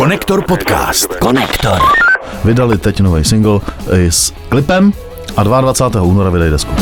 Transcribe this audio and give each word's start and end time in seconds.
Konektor 0.00 0.42
podcast. 0.42 1.14
Konektor. 1.20 1.78
Vydali 2.44 2.78
teď 2.78 3.00
nový 3.00 3.24
single 3.24 3.60
i 3.96 4.10
s 4.10 4.32
klipem 4.48 4.92
a 5.36 5.42
22. 5.42 6.02
února 6.02 6.30
vydají 6.30 6.50
desku. 6.50 6.74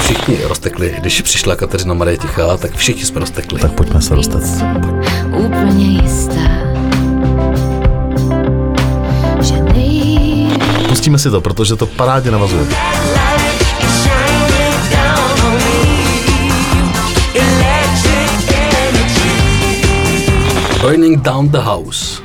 Všichni 0.00 0.38
roztekli, 0.44 0.94
když 0.98 1.22
přišla 1.22 1.56
Kateřina 1.56 1.94
Marie 1.94 2.18
Tichá, 2.18 2.56
tak 2.56 2.76
všichni 2.76 3.04
jsme 3.04 3.20
roztekli. 3.20 3.60
Tak 3.60 3.72
pojďme 3.72 4.02
se 4.02 4.14
dostat. 4.14 4.42
úplně 5.36 5.84
jistá. 5.84 6.40
Pustíme 10.88 11.18
si 11.18 11.30
to, 11.30 11.40
protože 11.40 11.76
to 11.76 11.86
parádně 11.86 12.30
navazuje. 12.30 12.66
Burning 20.84 21.16
Down 21.22 21.48
the 21.48 21.58
House. 21.58 22.20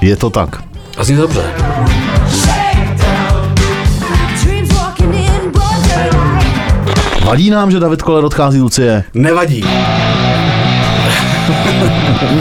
Je 0.00 0.16
to 0.16 0.30
tak. 0.30 0.62
A 0.98 1.04
zní 1.04 1.16
to 1.16 1.22
dobře. 1.22 1.42
Vadí 7.24 7.50
nám, 7.50 7.70
že 7.70 7.80
David 7.80 8.02
Koller 8.02 8.24
odchází 8.24 8.60
Lucie? 8.60 9.04
Nevadí. 9.14 9.64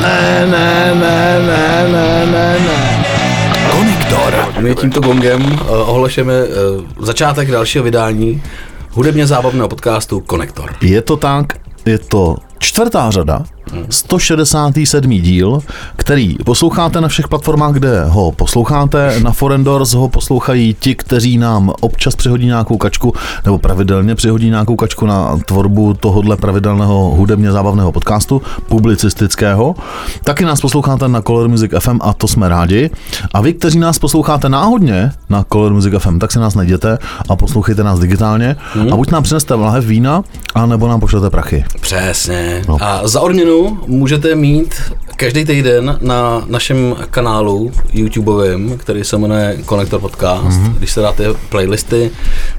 Ne, 0.01 0.47
ne, 0.51 0.95
ne, 0.95 1.39
ne, 1.47 1.87
ne, 1.91 2.25
ne, 2.25 2.59
ne. 2.59 3.05
Konektor. 3.71 4.53
My 4.59 4.75
tímto 4.75 5.01
gongem 5.01 5.45
uh, 5.45 5.89
ohlašujeme 5.89 6.33
uh, 6.43 6.49
začátek 6.99 7.51
dalšího 7.51 7.83
vydání 7.83 8.43
hudebně 8.91 9.27
zábavného 9.27 9.67
podcastu 9.67 10.19
Konektor. 10.19 10.75
Je 10.81 11.01
to 11.01 11.17
tak, 11.17 11.45
je 11.85 11.97
to 11.99 12.35
čtvrtá 12.59 13.11
řada, 13.11 13.43
167. 13.89 15.09
díl, 15.21 15.59
který 15.95 16.35
posloucháte 16.45 17.01
na 17.01 17.07
všech 17.07 17.27
platformách, 17.27 17.73
kde 17.73 18.05
ho 18.05 18.31
posloucháte. 18.31 19.19
Na 19.19 19.31
Forendors 19.31 19.93
ho 19.93 20.09
poslouchají 20.09 20.75
ti, 20.79 20.95
kteří 20.95 21.37
nám 21.37 21.73
občas 21.81 22.15
přihodí 22.15 22.45
nějakou 22.45 22.77
kačku, 22.77 23.13
nebo 23.45 23.57
pravidelně 23.57 24.15
přihodí 24.15 24.49
nějakou 24.49 24.75
kačku 24.75 25.05
na 25.05 25.37
tvorbu 25.45 25.93
tohohle 25.93 26.37
pravidelného 26.37 26.93
hudebně 26.93 27.51
zábavného 27.51 27.91
podcastu, 27.91 28.41
publicistického. 28.67 29.75
Taky 30.23 30.45
nás 30.45 30.61
posloucháte 30.61 31.07
na 31.07 31.21
Color 31.21 31.47
Music 31.47 31.71
FM 31.79 31.99
a 32.01 32.13
to 32.13 32.27
jsme 32.27 32.49
rádi. 32.49 32.89
A 33.33 33.41
vy, 33.41 33.53
kteří 33.53 33.79
nás 33.79 33.99
posloucháte 33.99 34.49
náhodně 34.49 35.11
na 35.29 35.45
Color 35.53 35.73
Music 35.73 35.93
FM, 35.97 36.19
tak 36.19 36.31
si 36.31 36.39
nás 36.39 36.55
najděte 36.55 36.97
a 37.29 37.35
poslouchejte 37.35 37.83
nás 37.83 37.99
digitálně. 37.99 38.55
A 38.91 38.95
buď 38.95 39.11
nám 39.11 39.23
přineste 39.23 39.53
lahev 39.53 39.85
vína, 39.85 40.23
anebo 40.55 40.87
nám 40.87 40.99
pošlete 40.99 41.29
prachy. 41.29 41.65
Přesně. 41.81 42.61
No. 42.67 42.77
A 42.81 43.07
za 43.07 43.21
odměnu 43.21 43.64
můžete 43.87 44.35
mít 44.35 44.75
každý 45.15 45.45
týden 45.45 45.97
na 46.01 46.43
našem 46.47 46.95
kanálu 47.09 47.71
YouTubeovém, 47.93 48.77
který 48.77 49.03
se 49.03 49.17
jmenuje 49.17 49.57
Konektor 49.65 49.99
Podcast. 49.99 50.43
Mm-hmm. 50.43 50.73
Když 50.77 50.91
se 50.91 51.01
dáte 51.01 51.23
playlisty, 51.49 52.11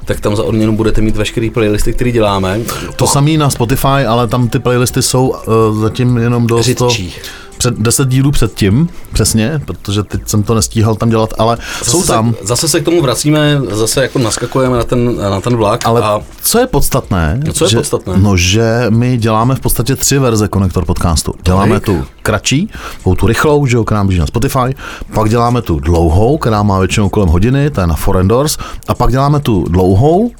tak 0.05 0.21
tam 0.21 0.37
za 0.37 0.43
odměnu 0.43 0.77
budete 0.77 1.01
mít 1.01 1.17
veškeré 1.17 1.51
playlisty, 1.51 1.93
které 1.93 2.13
děláme. 2.13 2.61
To 2.97 3.07
samý 3.07 3.37
na 3.37 3.51
Spotify, 3.51 4.07
ale 4.09 4.29
tam 4.29 4.49
ty 4.49 4.59
playlisty 4.59 5.03
jsou 5.03 5.29
uh, 5.29 5.81
zatím 5.81 6.17
jenom 6.17 6.47
do 6.47 6.63
100, 6.63 6.91
Řidčí. 6.91 7.15
Před 7.59 7.79
10 7.79 8.09
dílů 8.09 8.31
předtím, 8.31 8.89
přesně, 9.13 9.61
protože 9.65 10.03
teď 10.03 10.21
jsem 10.29 10.43
to 10.43 10.55
nestíhal 10.55 10.95
tam 10.95 11.11
dělat, 11.11 11.35
ale 11.39 11.59
Zase 11.79 11.91
jsou 11.91 12.03
tam. 12.03 12.35
Se, 12.35 12.47
zase 12.47 12.69
se 12.69 12.81
k 12.81 12.85
tomu 12.85 13.03
vracíme, 13.03 13.61
zase 13.71 14.03
jako 14.03 14.19
naskakujeme 14.19 14.77
na 14.77 14.85
ten, 14.85 15.17
na 15.17 15.41
ten 15.41 15.57
vlak. 15.57 15.87
Ale 15.87 16.03
a 16.03 16.21
co 16.43 16.59
je 16.59 16.67
podstatné? 16.67 17.41
No, 17.47 17.53
co 17.53 17.65
je 17.65 17.71
že, 17.71 17.77
podstatné? 17.77 18.15
No, 18.17 18.37
že 18.37 18.87
my 18.89 19.17
děláme 19.17 19.55
v 19.55 19.61
podstatě 19.61 19.97
tři 19.97 20.19
verze 20.19 20.49
Konektor 20.49 20.85
podcastu. 20.85 21.35
Děláme 21.43 21.81
tu 21.81 22.05
kratší, 22.23 22.71
tu 23.19 23.27
rychlou, 23.27 23.67
že 23.67 23.77
jo, 23.77 23.85
která 23.85 24.05
běží 24.05 24.21
na 24.21 24.27
Spotify, 24.27 24.75
pak 25.15 25.29
děláme 25.29 25.63
tu 25.63 25.81
dlouhou, 25.81 26.39
která 26.39 26.63
má 26.63 26.79
většinou 26.79 27.09
kolem 27.09 27.29
hodiny, 27.29 27.71
ta 27.71 27.81
je 27.81 27.87
na 27.87 27.95
Forendors, 27.95 28.59
a 28.89 28.95
pak 28.95 29.11
děláme 29.11 29.41
tu 29.41 29.65
dlouhou 29.69 30.31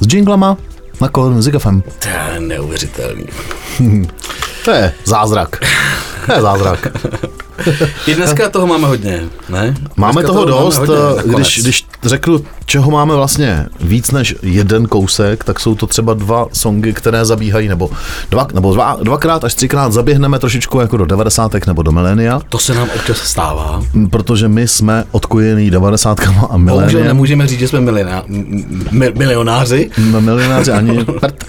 s 0.00 0.14
jinglama 0.14 0.56
na 1.00 1.08
Color 1.08 1.32
Music 1.32 1.54
FM. 1.58 1.80
to 1.80 2.08
je 2.08 2.40
neuvěřitelný. 2.40 3.26
To 4.64 4.70
je 4.70 4.92
zázrak. 5.04 5.56
To 6.26 6.32
je 6.32 6.40
zázrak. 6.40 6.86
I 8.06 8.14
dneska 8.14 8.48
toho 8.48 8.66
máme 8.66 8.86
hodně, 8.88 9.22
ne? 9.48 9.74
Máme 9.96 10.12
Dneska 10.12 10.32
toho 10.32 10.44
dost, 10.44 10.78
hodně, 10.78 10.94
eh, 10.94 11.16
nakonec. 11.16 11.36
když, 11.36 11.60
když 11.62 11.86
řeknu, 12.02 12.40
čeho 12.66 12.90
máme 12.90 13.14
vlastně 13.16 13.66
víc 13.80 14.10
než 14.10 14.34
jeden 14.42 14.86
kousek, 14.86 15.44
tak 15.44 15.60
jsou 15.60 15.74
to 15.74 15.86
třeba 15.86 16.14
dva 16.14 16.46
songy, 16.52 16.92
které 16.92 17.24
zabíhají, 17.24 17.68
nebo, 17.68 17.90
dva, 18.30 18.48
nebo 18.54 18.74
dva, 18.74 18.98
dvakrát 19.02 19.44
až 19.44 19.54
třikrát 19.54 19.92
zaběhneme 19.92 20.38
trošičku 20.38 20.80
jako 20.80 20.96
do 20.96 21.06
90. 21.06 21.52
nebo 21.66 21.82
do 21.82 21.92
milénia, 21.92 22.40
To 22.48 22.58
se 22.58 22.74
nám 22.74 22.88
občas 22.96 23.16
stává. 23.18 23.82
protože 24.10 24.48
my 24.48 24.68
jsme 24.68 25.04
odkojený 25.10 25.70
90. 25.70 26.20
a 26.20 26.24
Bohužel 26.32 26.58
miléniem. 26.58 27.04
nemůžeme 27.06 27.46
říct, 27.46 27.58
že 27.58 27.68
jsme 27.68 27.80
milioná, 27.80 28.22
mi, 28.90 29.12
milionáři. 29.18 29.90
Milionáři 30.20 30.72
ani, 30.72 31.04
prd, 31.20 31.44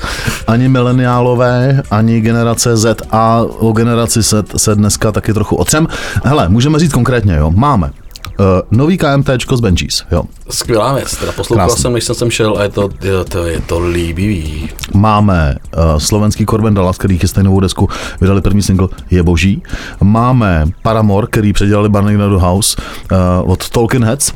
ani 0.47 0.69
mileniálové, 0.69 1.83
ani 1.91 2.21
generace 2.21 2.77
Z 2.77 3.01
a 3.11 3.41
o 3.41 3.71
generaci 3.71 4.21
Z 4.21 4.33
se 4.57 4.75
dneska 4.75 5.11
taky 5.11 5.33
trochu 5.33 5.55
otřem. 5.55 5.87
Hele, 6.23 6.49
můžeme 6.49 6.79
říct 6.79 6.93
konkrétně, 6.93 7.35
jo, 7.35 7.51
máme 7.55 7.91
uh, 8.41 8.77
nový 8.77 8.97
KMT 8.97 9.29
z 9.55 9.59
Benchis, 9.59 10.03
jo. 10.11 10.23
Skvělá 10.49 10.93
věc, 10.93 11.15
teda 11.15 11.31
poslouchal 11.31 11.67
Krásný. 11.67 11.81
jsem, 11.81 11.91
když 11.91 12.03
jsem 12.03 12.15
sem 12.15 12.31
šel 12.31 12.57
a 12.57 12.63
je 12.63 12.69
to, 12.69 12.89
je 13.01 13.23
to, 13.23 13.45
je 13.45 13.61
to 13.61 13.79
líbivý. 13.79 14.69
Máme 14.93 15.55
uh, 15.77 15.83
slovenský 15.97 16.45
Corben 16.45 16.73
Dallas, 16.73 16.97
který 16.97 17.17
chystají 17.17 17.45
novou 17.45 17.59
desku, 17.59 17.89
vydali 18.21 18.41
první 18.41 18.61
single 18.61 18.87
Je 19.11 19.23
boží. 19.23 19.63
Máme 20.01 20.65
Paramore, 20.81 21.27
který 21.27 21.53
předělali 21.53 21.89
Burning 21.89 22.19
Down 22.19 22.37
House 22.37 22.77
uh, 23.11 23.51
od 23.51 23.69
Tolkien 23.69 24.05
Heads. 24.05 24.33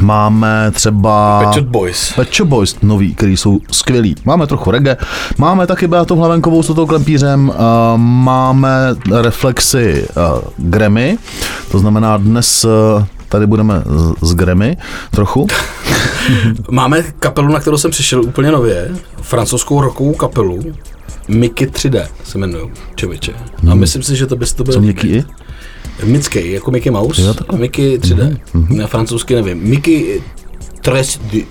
Máme 0.00 0.70
třeba... 0.70 1.40
Pet 1.44 1.54
Shop 1.54 1.66
Boys. 1.66 2.12
Pet 2.16 2.34
Shop 2.34 2.48
Boys 2.48 2.76
nový, 2.82 3.14
který 3.14 3.36
jsou 3.36 3.60
skvělí. 3.72 4.14
Máme 4.24 4.46
trochu 4.46 4.70
reggae, 4.70 4.96
máme 5.38 5.66
taky 5.66 5.86
Beatou 5.86 6.16
Hlavenkovou 6.16 6.62
s 6.62 6.66
Totou 6.66 6.86
Klempířem, 6.86 7.48
uh, 7.48 7.54
máme 7.96 8.94
reflexy 9.22 10.08
uh, 10.16 10.40
Grammy, 10.56 11.18
to 11.70 11.78
znamená 11.78 12.16
dnes 12.16 12.64
uh, 12.64 13.04
tady 13.28 13.46
budeme 13.46 13.82
z, 13.86 14.28
z 14.28 14.34
Grammy 14.34 14.76
trochu. 15.10 15.46
Máme 16.70 17.02
kapelu, 17.02 17.52
na 17.52 17.60
kterou 17.60 17.78
jsem 17.78 17.90
přišel 17.90 18.22
úplně 18.22 18.52
nově, 18.52 18.88
francouzskou 19.22 19.80
rockovou 19.80 20.14
kapelu, 20.14 20.60
Mickey 21.28 21.66
3D 21.66 22.06
se 22.24 22.38
jmenují, 22.38 22.70
čověče. 22.94 23.32
A 23.70 23.74
myslím 23.74 24.02
si, 24.02 24.16
že 24.16 24.26
to 24.26 24.36
bys 24.36 24.52
to 24.52 24.64
byl... 24.64 24.74
Co? 24.74 24.80
Mickey, 26.04 26.52
jako 26.52 26.70
Mickey 26.70 26.92
Mouse. 26.92 27.22
Jo, 27.22 27.34
takhle. 27.34 27.58
Mickey 27.58 27.98
3D. 27.98 28.36
Na 28.68 28.86
francouzsky 28.86 29.34
nevím. 29.34 29.58
Mickey 29.58 30.22
3D. 30.82 31.44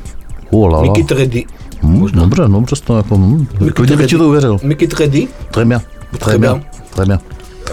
Oh. 0.50 0.82
Mickey 0.82 1.04
3D. 1.04 1.46
Hmm, 1.82 2.12
dobře, 2.12 2.44
dobře, 2.48 2.76
to 2.84 2.98
jako, 2.98 3.18
hm, 3.18 3.48
klidně 3.74 3.98
bych 3.98 4.08
ti 4.08 4.18
to 4.18 4.28
uvěřil. 4.28 4.58
Mickey 4.64 4.88
3D. 4.88 5.28
Très 5.52 5.66
bien, 5.68 5.82
très 6.20 6.38
bien, 6.38 6.64
très 6.96 7.08
bien. 7.08 7.20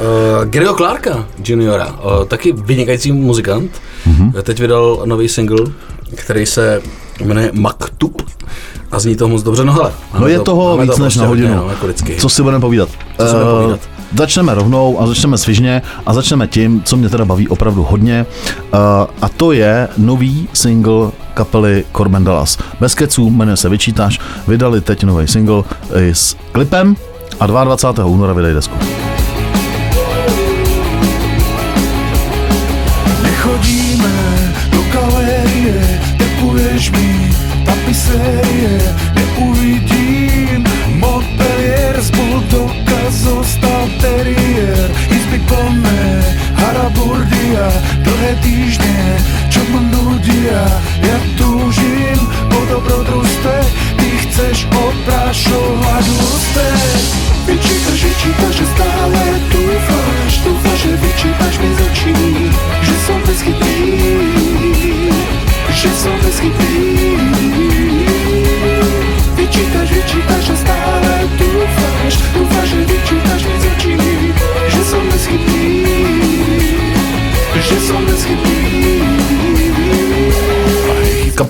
Uh, 0.02 0.44
Garyho 0.44 0.74
Clarka 0.74 1.26
juniora, 1.44 1.86
uh, 1.86 2.24
taky 2.24 2.52
vynikající 2.52 3.12
muzikant, 3.12 3.70
mm-hmm. 4.06 4.42
teď 4.42 4.60
vydal 4.60 5.02
nový 5.04 5.28
single, 5.28 5.66
který 6.14 6.46
se 6.46 6.82
jmenuje 7.24 7.50
Maktub 7.54 8.22
a 8.90 8.98
zní 8.98 9.16
to 9.16 9.28
moc 9.28 9.42
dobře. 9.42 9.64
No 9.64 9.72
hele, 9.72 9.92
No 10.18 10.26
je 10.26 10.38
to, 10.38 10.44
toho 10.44 10.76
víc 10.78 10.86
to 10.86 10.92
než 10.92 10.98
prostě 10.98 11.20
na 11.20 11.26
hodně, 11.26 11.44
hodinu. 11.44 11.62
No, 11.64 11.70
jako 11.70 11.86
vždycky. 11.86 12.16
Co 12.20 12.28
si 12.28 12.42
budeme 12.42 12.60
povídat? 12.60 12.88
Co 13.18 13.26
si 13.26 13.32
budeme 13.32 13.50
Eh, 13.50 13.54
povídat? 13.62 13.80
Začneme 14.18 14.54
rovnou 14.54 15.00
a 15.00 15.06
začneme 15.06 15.38
svižně 15.38 15.82
a 16.06 16.14
začneme 16.14 16.46
tím, 16.46 16.82
co 16.84 16.96
mě 16.96 17.08
teda 17.08 17.24
baví 17.24 17.48
opravdu 17.48 17.82
hodně 17.82 18.26
uh, 18.74 18.78
a 19.22 19.28
to 19.36 19.52
je 19.52 19.88
nový 19.98 20.48
single 20.52 21.10
kapely 21.34 21.84
Corben 21.96 22.24
Dallas. 22.24 22.58
Bez 22.80 22.94
keců, 22.94 23.30
jmenuje 23.30 23.56
se 23.56 23.68
Vyčítáš, 23.68 24.20
vydali 24.48 24.80
teď 24.80 25.04
nový 25.04 25.28
single 25.28 25.62
s 25.90 26.36
klipem 26.52 26.96
a 27.40 27.46
22. 27.46 28.04
února 28.06 28.32
vydají 28.32 28.54
desku. 28.54 28.74
cachorro 55.32 55.80
nos 56.08 56.44
pés 56.52 57.14
Vinte 57.46 57.64
e 57.64 57.96
gente 57.96 58.28
baixa 58.38 58.62
está 58.62 58.84
é 58.84 59.40
tu 59.50 59.62
faz 59.86 60.36
Tu 60.36 60.50
faz 60.62 60.82
revite 60.82 61.28
faz 61.38 61.56
pesadinho 61.56 62.52
Já 62.82 62.96
são 63.06 63.18
vez 63.20 63.40
que 63.40 63.52
tem 63.54 65.10
Já 65.70 65.90
são 65.94 66.12
que 66.38 66.50
tem 66.50 66.81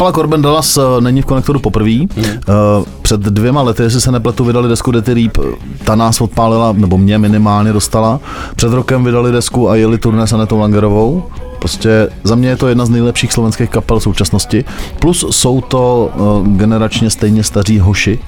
kapela 0.03 0.13
Corbin 0.13 0.43
Dallas 0.43 0.77
eh, 0.77 1.01
není 1.01 1.23
v 1.23 1.27
konektoru 1.27 1.59
poprvé. 1.59 1.91
Hmm. 1.91 2.25
Eh, 2.25 2.85
Před 3.03 3.21
dvěma 3.21 3.63
lety, 3.63 3.83
jestli 3.83 4.01
se 4.01 4.13
nepletu, 4.13 4.45
vydali 4.45 4.69
desku 4.69 4.91
Dirty 4.91 5.15
Reap. 5.15 5.39
Ta 5.85 5.95
nás 5.95 6.21
odpálila, 6.21 6.73
nebo 6.73 6.99
mě 6.99 7.19
minimálně 7.19 7.73
dostala. 7.73 8.21
Před 8.57 8.73
rokem 8.73 9.05
vydali 9.05 9.33
desku 9.33 9.71
a 9.71 9.77
jeli 9.77 9.99
turné 9.99 10.27
s 10.27 10.33
Anetou 10.33 10.59
Langerovou. 10.59 11.23
Prostě 11.63 12.09
za 12.25 12.35
mě 12.35 12.49
je 12.49 12.57
to 12.57 12.69
jedna 12.69 12.87
z 12.87 12.91
nejlepších 12.91 13.33
slovenských 13.33 13.71
kapel 13.71 13.99
v 13.99 14.03
současnosti. 14.03 14.65
Plus 14.99 15.25
jsou 15.31 15.61
to 15.61 16.11
eh, 16.15 16.49
generačně 16.57 17.11
stejně 17.11 17.43
staří 17.45 17.79
hoši, 17.79 18.19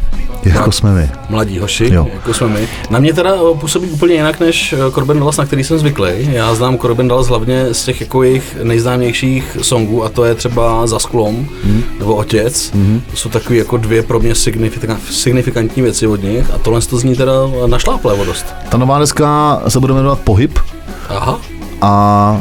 jako 0.44 0.72
jsme 0.72 0.94
my. 0.94 1.10
Mladí 1.28 1.58
hoši, 1.58 1.88
Jo. 1.94 2.06
jako 2.14 2.34
jsme 2.34 2.48
my. 2.48 2.68
Na 2.90 2.98
mě 2.98 3.12
teda 3.12 3.34
eh, 3.34 3.58
působí 3.60 3.86
úplně 3.90 4.14
jinak 4.14 4.40
než 4.40 4.72
eh, 4.72 4.76
Corbin 4.94 5.18
Dallas, 5.18 5.36
na 5.36 5.46
který 5.46 5.64
jsem 5.64 5.78
zvyklý. 5.78 6.10
Já 6.32 6.54
znám 6.54 6.78
Corbin 6.78 7.08
Dallas 7.08 7.26
hlavně 7.26 7.74
z 7.74 7.84
těch 7.84 8.00
jako 8.00 8.22
jejich 8.22 8.56
nejznámějších 8.62 9.56
songů 9.62 10.04
a 10.04 10.08
to 10.08 10.24
je 10.24 10.34
třeba 10.34 10.86
Za 10.86 10.98
sklom 10.98 11.34
Mhm. 11.64 11.82
nebo 11.98 12.14
Otec. 12.14 12.70
To 13.10 13.16
jsou 13.16 13.28
takové 13.28 13.56
jako 13.56 13.76
dvě 13.76 14.02
pro 14.02 14.20
mě 14.20 14.32
signifika- 14.32 14.96
signifikantní 15.10 15.82
věci 15.82 16.06
od 16.06 16.22
nich 16.22 16.50
a 16.54 16.58
tohle 16.58 16.80
to 16.80 16.98
zní 16.98 17.14
teda 17.16 17.32
našláplé 17.66 18.16
dost. 18.26 18.46
Ta 18.68 18.76
nová 18.78 18.98
deska 18.98 19.60
se 19.68 19.80
bude 19.80 19.94
jmenovat 19.94 20.18
Pohyb 20.20 20.58
Aha, 21.08 21.38
a 21.80 22.40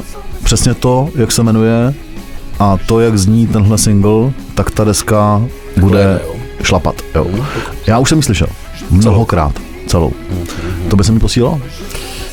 přesně 0.53 0.73
to, 0.73 1.09
jak 1.15 1.31
se 1.31 1.43
jmenuje 1.43 1.93
a 2.59 2.77
to, 2.87 2.99
jak 2.99 3.17
zní 3.17 3.47
tenhle 3.47 3.77
single, 3.77 4.31
tak 4.55 4.71
ta 4.71 4.83
deska 4.83 5.41
bude 5.77 5.99
je, 5.99 6.19
jo. 6.23 6.35
šlapat. 6.63 6.95
Jo. 7.15 7.27
No, 7.37 7.45
Já 7.87 7.99
už 7.99 8.09
jsem 8.09 8.17
ji 8.17 8.23
slyšel. 8.23 8.47
Mnohokrát. 8.89 9.59
Celou. 9.87 10.11
To 10.89 10.95
by 10.95 11.03
se 11.03 11.11
mi 11.11 11.19
posílalo? 11.19 11.61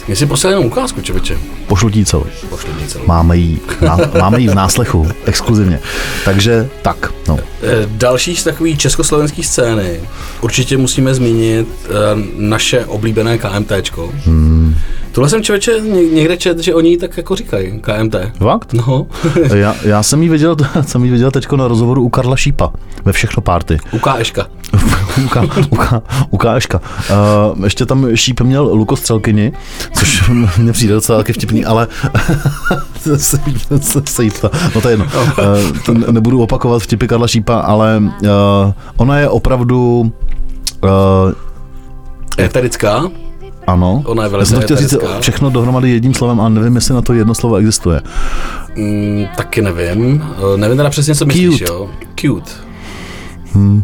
Mě 0.06 0.16
si 0.16 0.26
posílal 0.26 0.52
jenom 0.52 0.66
ukázku, 0.66 1.00
čeveče. 1.00 1.38
Pošlu 1.66 1.90
ti 1.90 2.04
celou. 2.04 2.26
Pošli 2.50 2.70
mě 2.78 2.86
celou. 2.86 3.04
Máme 3.06 3.36
ji, 3.36 3.60
na, 3.80 3.98
máme 4.20 4.40
ji 4.40 4.48
v 4.48 4.54
náslechu, 4.54 5.08
exkluzivně. 5.24 5.80
Takže 6.24 6.68
tak, 6.82 7.12
no. 7.28 7.38
Eh, 7.62 7.86
Další 7.90 8.36
z 8.36 8.44
takové 8.44 8.72
československé 8.76 9.42
scény 9.42 10.00
určitě 10.40 10.76
musíme 10.76 11.14
zmínit 11.14 11.68
eh, 11.84 11.90
naše 12.36 12.84
oblíbené 12.86 13.38
KMTčko. 13.38 14.12
Hmm. 14.26 14.74
Tohle 15.12 15.30
jsem 15.30 15.42
člověče 15.42 15.80
ně- 15.80 16.06
někde 16.10 16.36
čet, 16.36 16.58
že 16.58 16.74
oni 16.74 16.96
tak 16.96 17.16
jako 17.16 17.36
říkají, 17.36 17.80
KMT. 17.80 18.14
Fakt? 18.38 18.72
No, 18.72 19.06
Já, 19.54 19.76
já 19.82 20.02
jsem 20.02 20.22
ji 20.22 20.28
viděl, 20.28 20.56
jsem 20.82 21.04
ji 21.04 21.10
viděl 21.10 21.30
teďko 21.30 21.56
na 21.56 21.68
rozhovoru 21.68 22.02
u 22.04 22.08
Karla 22.08 22.36
Šípa 22.36 22.72
ve 23.04 23.12
Všechno 23.12 23.42
party. 23.42 23.78
u 23.92 23.98
KŠka. 23.98 24.46
U, 25.24 25.28
K, 25.28 25.42
u, 25.70 25.76
K, 25.76 26.02
u 26.30 26.36
KŠka. 26.38 26.80
Uh, 27.56 27.64
ještě 27.64 27.86
tam 27.86 28.06
Šíp 28.14 28.40
měl 28.40 28.64
lukostřelkyni, 28.72 29.52
což 29.94 30.28
mně 30.58 30.72
přijde 30.72 30.94
docela 30.94 31.18
taky 31.18 31.32
vtipný, 31.32 31.64
ale 31.64 31.88
se, 33.00 33.18
se, 33.18 34.02
se 34.08 34.24
jí 34.24 34.30
ptá. 34.30 34.50
no 34.74 34.80
to 34.80 34.88
je 34.88 34.92
jedno. 34.92 35.04
Uh, 35.04 35.78
to 35.86 35.94
ne- 35.94 36.06
nebudu 36.10 36.42
opakovat 36.42 36.82
vtipy 36.82 37.06
Karla 37.06 37.28
Šípa, 37.28 37.60
ale 37.60 38.02
uh, 38.22 38.28
ona 38.96 39.18
je 39.18 39.28
opravdu 39.28 40.12
uh, 40.84 41.32
Eterická. 42.38 43.02
ano. 43.66 44.02
Ona 44.06 44.22
je 44.22 44.26
Já 44.26 44.30
velice 44.32 44.50
jsem 44.50 44.58
to 44.60 44.64
chtěl 44.64 44.76
říct 44.76 44.94
všechno 45.20 45.50
dohromady 45.50 45.90
jedním 45.90 46.14
slovem 46.14 46.40
a 46.40 46.48
nevím, 46.48 46.74
jestli 46.74 46.94
na 46.94 47.02
to 47.02 47.12
jedno 47.12 47.34
slovo 47.34 47.56
existuje. 47.56 48.00
Mm, 48.76 49.24
taky 49.36 49.62
nevím. 49.62 50.24
Nevím 50.56 50.76
teda 50.76 50.90
přesně, 50.90 51.14
co 51.14 51.26
myslíš, 51.26 51.58
Cute. 51.58 51.72
jo. 51.72 51.88
Cute. 52.20 52.50
Hmm. 53.52 53.82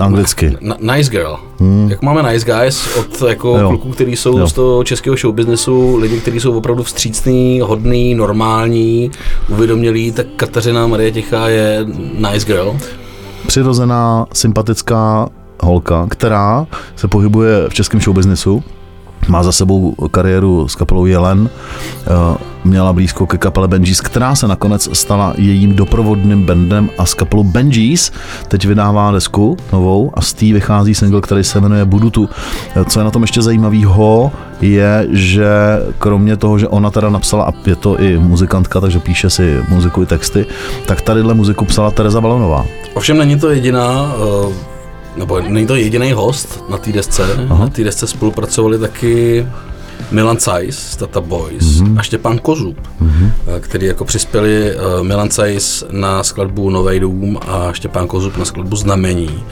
Anglicky. 0.00 0.56
nice 0.80 1.10
girl. 1.10 1.34
Hmm. 1.60 1.90
Jak 1.90 2.02
máme 2.02 2.32
nice 2.32 2.52
guys 2.52 2.96
od 2.96 3.28
jako 3.28 3.58
Jo. 3.58 3.68
kluků, 3.68 3.90
kteří 3.90 4.16
jsou 4.16 4.38
Jo. 4.38 4.48
z 4.48 4.52
toho 4.52 4.84
českého 4.84 5.16
showbiznesu, 5.16 5.96
lidi, 5.96 6.20
kteří 6.20 6.40
jsou 6.40 6.58
opravdu 6.58 6.82
vstřícný, 6.82 7.60
hodný, 7.60 8.14
normální, 8.14 9.10
uvědomělí, 9.48 10.12
tak 10.12 10.26
Kateřina 10.36 10.86
Marie 10.86 11.12
Tichá 11.12 11.48
je 11.48 11.86
nice 12.30 12.46
girl. 12.46 12.76
přirozená, 13.46 14.26
sympatická 14.32 15.28
holka, 15.62 16.06
která 16.10 16.66
se 16.96 17.08
pohybuje 17.08 17.68
v 17.68 17.74
českém 17.74 18.00
showbiznesu, 18.00 18.62
má 19.28 19.42
za 19.42 19.52
sebou 19.52 19.94
kariéru 20.10 20.68
s 20.68 20.74
kapelou 20.74 21.06
Jelen, 21.06 21.50
eh, 21.50 22.10
měla 22.64 22.92
blízko 22.92 23.26
ke 23.26 23.38
kapele 23.38 23.68
Benjis, 23.68 24.00
která 24.00 24.34
se 24.34 24.48
nakonec 24.48 24.88
stala 24.92 25.34
jejím 25.38 25.74
doprovodným 25.74 26.42
bandem 26.42 26.90
a 26.98 27.06
s 27.06 27.14
kapelou 27.14 27.44
Benjis 27.44 28.12
teď 28.48 28.64
vydává 28.64 29.12
desku 29.12 29.56
novou 29.72 30.10
a 30.14 30.20
z 30.20 30.32
té 30.32 30.46
vychází 30.52 30.94
single, 30.94 31.20
který 31.20 31.44
se 31.44 31.60
jmenuje 31.60 31.84
Budutu. 31.84 32.28
Eh, 32.76 32.84
Co 32.84 33.00
je 33.00 33.04
na 33.04 33.10
tom 33.10 33.22
ještě 33.22 33.42
zajímavého, 33.42 34.32
je, 34.60 35.06
že 35.10 35.48
kromě 35.98 36.36
toho, 36.36 36.58
že 36.58 36.68
ona 36.68 36.90
teda 36.90 37.10
napsala, 37.10 37.44
a 37.44 37.52
je 37.66 37.76
to 37.76 38.00
i 38.00 38.18
muzikantka, 38.18 38.80
takže 38.80 38.98
píše 38.98 39.30
si 39.30 39.60
muziku 39.68 40.02
i 40.02 40.06
texty, 40.06 40.46
tak 40.86 41.00
tadyhle 41.00 41.34
muziku 41.34 41.64
psala 41.64 41.90
Tereza 41.90 42.20
Balonová. 42.20 42.66
Ovšem 42.94 43.18
není 43.18 43.38
to 43.38 43.50
jediná, 43.50 44.12
eh, 44.14 44.75
nebo 45.16 45.40
není 45.40 45.66
to 45.66 45.76
jediný 45.76 46.12
host 46.12 46.64
na 46.68 46.78
té 46.78 46.92
desce. 46.92 47.46
Aha. 47.50 47.64
Na 47.64 47.68
té 47.68 47.84
desce 47.84 48.06
spolupracovali 48.06 48.78
taky 48.78 49.46
Milan 50.10 50.36
Cajs 50.36 50.78
z 50.78 50.96
Tata 50.96 51.20
Boys 51.20 51.64
mm-hmm. 51.64 51.98
a 51.98 52.02
Štěpán 52.02 52.38
Kozub, 52.38 52.76
mm-hmm. 53.02 53.30
který 53.60 53.86
jako 53.86 54.04
přispěli 54.04 54.70
eh, 54.70 55.02
Milan 55.02 55.28
Cajs 55.28 55.84
na 55.90 56.22
skladbu 56.22 56.70
Nový 56.70 57.00
dům 57.00 57.38
a 57.48 57.72
Štěpán 57.72 58.06
Kozub 58.06 58.36
na 58.36 58.44
skladbu 58.44 58.76
Znamení. 58.76 59.44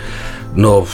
No, 0.55 0.85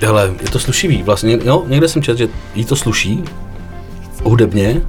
eh, 0.00 0.06
hele, 0.06 0.34
je 0.40 0.48
to 0.50 0.58
slušivý 0.58 1.02
vlastně, 1.02 1.38
no, 1.44 1.64
někde 1.66 1.88
jsem 1.88 2.02
četl, 2.02 2.18
že 2.18 2.28
jí 2.54 2.64
to 2.64 2.76
sluší 2.76 3.24
hudebně 4.24 4.82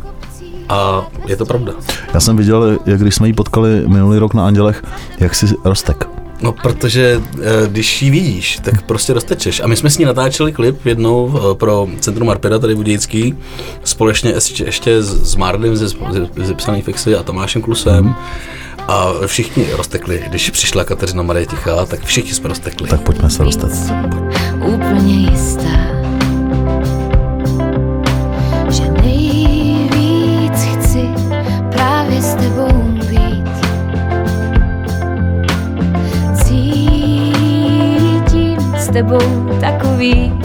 a 0.69 1.07
je 1.27 1.36
to 1.36 1.45
pravda. 1.45 1.74
Já 2.13 2.19
jsem 2.19 2.38
viděl, 2.38 2.80
jak 2.86 3.01
když 3.01 3.15
jsme 3.15 3.27
ji 3.27 3.33
potkali 3.33 3.83
minulý 3.88 4.19
rok 4.19 4.33
na 4.33 4.48
Andělech, 4.48 4.83
jak 5.19 5.36
si 5.36 5.45
rostek. 5.65 6.19
No, 6.41 6.51
protože 6.51 7.21
eh, 7.41 7.68
když 7.68 8.01
ji 8.01 8.12
vidíš, 8.12 8.59
tak 8.62 8.81
prostě 8.81 9.13
roztečeš. 9.13 9.59
A 9.59 9.68
my 9.68 9.75
jsme 9.75 9.89
s 9.89 9.97
ní 9.97 10.06
natáčeli 10.06 10.51
klip 10.51 10.86
jednou 10.86 11.33
eh, 11.38 11.56
pro 11.56 11.88
Centrum 12.00 12.30
Arpeda 12.30 12.59
tady 12.59 12.75
Budějický, 12.75 13.36
společně 13.83 14.31
ještě, 14.31 14.63
ještě 14.63 15.03
s, 15.03 15.36
Mardem 15.36 15.75
ze, 15.75 15.88
ze, 15.88 15.95
ze 16.36 16.53
Psaný 16.53 16.81
Fixy 16.81 17.15
a 17.15 17.24
Tomášem 17.24 17.62
Klusem. 17.62 18.15
A 18.88 19.13
všichni 19.25 19.65
roztekli. 19.71 20.24
Když 20.27 20.50
přišla 20.50 20.83
Kateřina 20.83 21.24
Marie 21.24 21.45
Tichá, 21.45 21.86
tak 21.86 22.03
všichni 22.03 22.33
jsme 22.33 22.50
roztekli. 22.50 22.89
Tak 22.89 23.01
pojďme 23.01 23.30
se 23.30 23.44
dostat. 23.44 23.71
úplně 24.65 25.13
jistá, 25.13 25.80
že 28.69 28.83
nejvíc 28.91 30.63
chci 30.63 31.10
právě 31.72 32.22
s 32.22 32.36
tebou 32.36 32.69
tebou 39.00 39.56
takový 39.60 40.38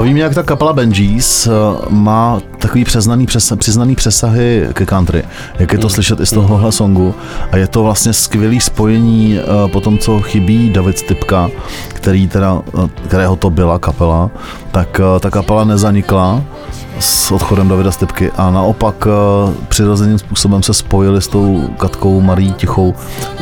Baví 0.00 0.12
mě, 0.12 0.22
jak 0.22 0.34
ta 0.34 0.42
kapela 0.42 0.72
Benjis 0.72 1.46
eh, 1.46 1.50
má 1.88 2.40
takový 2.58 2.84
přiznaný, 2.84 3.26
přes, 3.26 3.52
přiznaný 3.58 3.96
přesahy 3.96 4.68
ke 4.72 4.86
country. 4.86 5.22
Jak 5.58 5.72
je 5.72 5.78
to 5.78 5.88
slyšet 5.88 6.20
i 6.20 6.26
z 6.26 6.30
tohohle 6.30 6.72
songu. 6.72 7.14
A 7.52 7.56
je 7.56 7.66
to 7.66 7.82
vlastně 7.82 8.12
skvělý 8.12 8.60
spojení 8.60 9.38
eh, 9.38 9.68
po 9.68 9.80
tom, 9.80 9.98
co 9.98 10.20
chybí 10.20 10.70
David 10.70 10.98
Stipka, 10.98 11.50
který 11.88 12.28
teda, 12.28 12.62
eh, 12.84 12.88
kterého 13.08 13.36
to 13.36 13.50
byla 13.50 13.78
kapela, 13.78 14.30
tak 14.70 15.00
ta 15.20 15.30
kapela 15.30 15.64
nezanikla 15.64 16.42
s 16.98 17.30
odchodem 17.30 17.68
Davida 17.68 17.92
Stipky 17.92 18.30
a 18.30 18.50
naopak 18.50 19.08
přirozeným 19.68 20.18
způsobem 20.18 20.62
se 20.62 20.74
spojili 20.74 21.22
s 21.22 21.28
tou 21.28 21.68
Katkou 21.78 22.20
Marí 22.20 22.52
Tichou, 22.52 22.94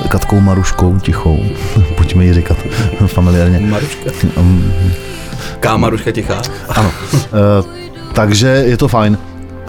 Katkou 0.09 0.41
Maruškou 0.41 0.99
Tichou, 0.99 1.39
pojďme 1.97 2.25
ji 2.25 2.35
říkat 2.35 2.57
familiárně. 3.07 3.61
Maruška. 3.61 4.11
Um, 5.59 5.63
Ká 5.63 5.77
Maruška 5.77 6.13
Tichá. 6.13 6.43
ano. 6.69 6.91
Uh, 7.13 7.67
takže 8.13 8.47
je 8.47 8.77
to 8.77 8.89
fajn. 8.89 9.19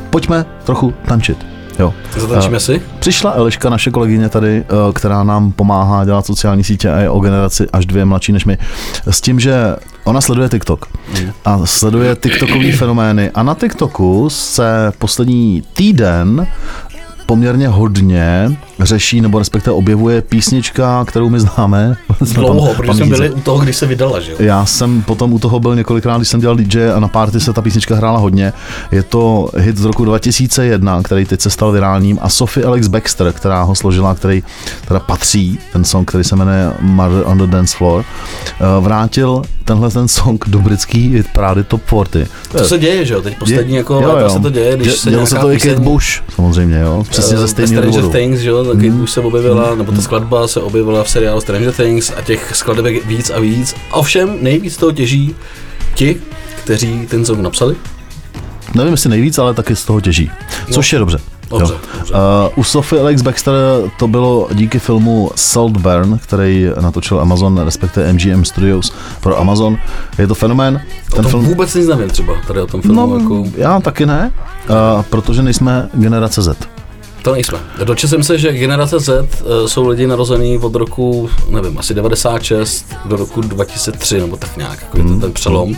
Pojďme 0.10 0.46
trochu 0.64 0.94
tančit. 1.08 1.46
Jo. 1.80 1.94
Zatančíme 2.18 2.58
Eh, 2.58 2.60
si? 2.60 2.82
Přišla 3.00 3.32
Eliška, 3.32 3.70
naše 3.70 3.92
kolegyně 3.92 4.30
tady, 4.30 4.58
eh, 4.58 4.94
která 4.94 5.24
nám 5.24 5.52
pomáhá 5.52 6.06
dělat 6.06 6.26
sociální 6.26 6.64
sítě 6.64 6.90
a 6.92 6.98
je 7.00 7.10
o 7.10 7.20
generaci 7.20 7.68
až 7.74 7.86
dvě 7.86 8.06
mladší 8.06 8.32
než 8.32 8.46
my, 8.46 8.58
s 9.10 9.22
tím, 9.22 9.40
že 9.40 9.76
ona 10.04 10.22
sleduje 10.22 10.50
TikTok 10.50 10.86
a 11.46 11.60
sleduje 11.66 12.16
TikTokové 12.16 12.72
fenomény 12.72 13.32
a 13.32 13.44
na 13.44 13.56
TikToku 13.56 14.30
se 14.30 14.92
poslední 14.98 15.64
týden 15.74 16.48
poměrně 17.26 17.68
hodně 17.68 18.52
řeší, 18.82 19.22
nebo 19.22 19.40
respektive 19.40 19.74
objevuje 19.74 20.22
písnička, 20.22 21.06
kterou 21.08 21.30
my 21.30 21.40
známe. 21.40 21.96
Dlouho, 22.34 22.68
protože 22.74 22.76
jsme 22.76 22.88
Pamětíte. 22.88 23.16
byli 23.16 23.30
u 23.30 23.40
toho, 23.42 23.58
když 23.64 23.76
se 23.76 23.86
vydala, 23.86 24.20
že 24.20 24.32
jo? 24.32 24.38
Já 24.40 24.66
jsem 24.66 25.02
potom 25.02 25.34
u 25.34 25.40
toho 25.40 25.60
byl 25.60 25.76
několikrát, 25.76 26.18
když 26.18 26.30
jsem 26.30 26.40
dělal 26.40 26.56
DJ 26.56 26.92
a 26.96 27.00
na 27.00 27.08
party 27.08 27.40
se 27.40 27.54
ta 27.54 27.62
písnička 27.62 27.96
hrála 27.96 28.20
hodně. 28.20 28.54
Je 28.92 29.04
to 29.04 29.50
hit 29.58 29.78
z 29.78 29.86
roku 29.86 30.06
2001, 30.06 31.02
který 31.04 31.26
teď 31.26 31.42
se 31.42 31.50
stal 31.50 31.72
virálním 31.72 32.20
a 32.22 32.30
Sophie 32.30 32.66
Alex 32.66 32.88
Baxter, 32.88 33.32
která 33.34 33.64
ho 33.64 33.76
složila, 33.76 34.16
který 34.16 34.44
teda 34.88 35.00
patří, 35.00 35.60
ten 35.74 35.84
song, 35.84 36.10
který 36.10 36.24
se 36.24 36.36
jmenuje 36.36 36.72
Mother 36.82 37.24
on 37.26 37.38
the 37.38 37.48
Dance 37.48 37.78
Floor, 37.78 38.06
eh, 38.50 38.64
vrátil 38.80 39.42
tenhle 39.66 39.90
ten 39.90 40.08
song 40.08 40.44
do 40.48 40.60
britský 40.60 41.10
hit 41.10 41.28
parády 41.34 41.64
Top 41.64 41.82
40. 42.08 42.28
To 42.52 42.64
se 42.66 42.78
děje, 42.78 43.06
že 43.06 43.14
jo? 43.14 43.22
Teď 43.22 43.38
poslední 43.38 43.74
Je- 43.74 43.78
jako 43.78 43.94
jo, 43.94 44.18
jo. 44.18 44.30
se 44.30 44.40
to 44.40 44.50
děje, 44.50 44.78
když 44.78 44.88
Dě- 44.94 44.98
se 44.98 45.10
dělo 45.10 45.26
se 45.28 45.36
to 45.36 45.52
i 45.52 45.60
Kate 45.60 45.80
Bush, 45.80 46.06
samozřejmě, 46.36 46.80
jo, 46.80 47.06
přesně 47.10 47.34
eh, 47.34 47.38
ze 47.38 47.42
ve 47.44 47.48
stejného 47.48 47.82
důvodu. 47.86 48.10
Things, 48.10 48.40
že 48.40 48.50
jo, 48.50 48.69
taky 48.74 48.90
Mm. 48.90 49.02
už 49.02 49.12
se 49.12 49.22
objevila, 49.22 49.76
nebo 49.76 49.92
ta 49.92 50.02
skladba 50.02 50.48
se 50.48 50.62
objevila 50.62 51.04
v 51.04 51.10
seriálu 51.10 51.42
Stranger 51.42 51.72
Things 51.74 52.12
a 52.18 52.22
těch 52.22 52.56
skladeb 52.56 52.86
víc 53.06 53.30
a 53.30 53.40
víc. 53.40 53.76
Ovšem 53.92 54.38
nejvíc 54.42 54.78
toho 54.78 54.92
těží 54.92 55.36
ti, 55.96 56.18
kteří 56.64 57.08
ten 57.10 57.26
song 57.26 57.40
napsali. 57.40 57.76
Nevím, 58.76 58.94
jestli 58.94 59.10
nejvíc, 59.10 59.38
ale 59.38 59.54
taky 59.54 59.76
z 59.76 59.86
toho 59.86 60.02
těží. 60.02 60.32
Což 60.72 60.94
je 60.94 61.00
dobře. 61.00 61.18
Dobře, 61.50 61.74
Jo. 61.74 61.80
dobře. 61.98 62.14
Uh, 62.14 62.20
u 62.56 62.64
Sophie 62.64 63.02
Alex 63.02 63.22
Baxter 63.22 63.54
to 64.00 64.08
bylo 64.08 64.48
díky 64.54 64.80
filmu 64.80 65.32
Saltburn, 65.36 66.20
který 66.24 66.68
natočil 66.82 67.20
Amazon, 67.22 67.58
respektive 67.58 68.14
MGM 68.14 68.46
Studios 68.46 68.94
pro 69.22 69.40
Amazon. 69.40 69.78
Je 70.18 70.28
to 70.28 70.36
fenomén. 70.36 70.82
O 71.12 71.16
Ten 71.16 71.24
tom 71.24 71.32
film, 71.32 71.46
vůbec 71.46 71.76
nic 71.76 71.88
nevím 71.88 72.10
třeba, 72.10 72.34
tady 72.48 72.62
o 72.62 72.68
tom 72.68 72.82
filmu. 72.82 73.08
no, 73.08 73.20
jako, 73.20 73.44
já 73.58 73.80
taky 73.80 74.06
ne, 74.06 74.32
uh, 74.70 75.02
protože 75.04 75.44
nejsme 75.44 75.90
generace 75.94 76.42
Z. 76.42 76.58
to 77.30 77.34
nejsme. 77.36 77.58
Dočetl 77.84 78.08
jsem 78.12 78.24
se, 78.24 78.38
že 78.38 78.54
generace 78.54 79.00
Z 79.00 79.10
eh, 79.10 79.68
jsou 79.68 79.88
lidi 79.88 80.08
narození 80.08 80.58
od 80.58 80.76
roku, 80.76 81.30
nevím, 81.50 81.78
asi 81.78 81.94
96 81.94 82.86
do 83.06 83.16
roku 83.16 83.42
2003, 83.42 84.20
nebo 84.20 84.38
tak 84.38 84.58
nějak, 84.58 84.82
jako 84.82 84.98
je 84.98 85.04
Hmm. 85.04 85.14
to 85.20 85.26
ten 85.26 85.34
přelom. 85.34 85.76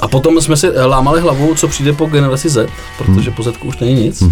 A 0.00 0.08
potom 0.08 0.40
jsme 0.40 0.56
si 0.56 0.68
eh, 0.68 0.84
lámali 0.84 1.20
hlavu, 1.20 1.54
co 1.54 1.68
přijde 1.68 1.92
po 1.92 2.06
generaci 2.06 2.48
Z, 2.48 2.68
protože 2.98 3.30
Hmm. 3.30 3.36
po 3.36 3.42
Z 3.42 3.52
už 3.64 3.78
není 3.78 3.94
nic, 3.94 4.22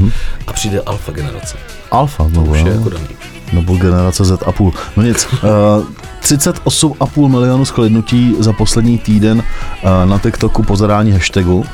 a 0.47 0.53
přijde 0.53 0.81
alfa 0.81 1.13
generace. 1.13 1.57
Alfa, 1.91 2.27
no, 2.33 2.45
Už 2.45 2.59
je 2.59 2.73
jako 2.73 2.89
daný. 2.89 3.05
nebo 3.53 3.77
generace 3.77 4.25
Z 4.25 4.39
a 4.47 4.53
půl. 4.53 4.73
No 4.97 5.03
nic, 5.03 5.27
uh, 5.33 5.85
38,5 6.21 7.29
milionů 7.29 7.65
shlednutí 7.65 8.35
za 8.39 8.53
poslední 8.53 8.99
týden 8.99 9.39
uh, 9.39 10.11
na 10.11 10.19
TikToku 10.19 10.63
po 10.63 10.77
zadání 10.77 11.13
hashtagu. 11.13 11.57
Uh, 11.59 11.65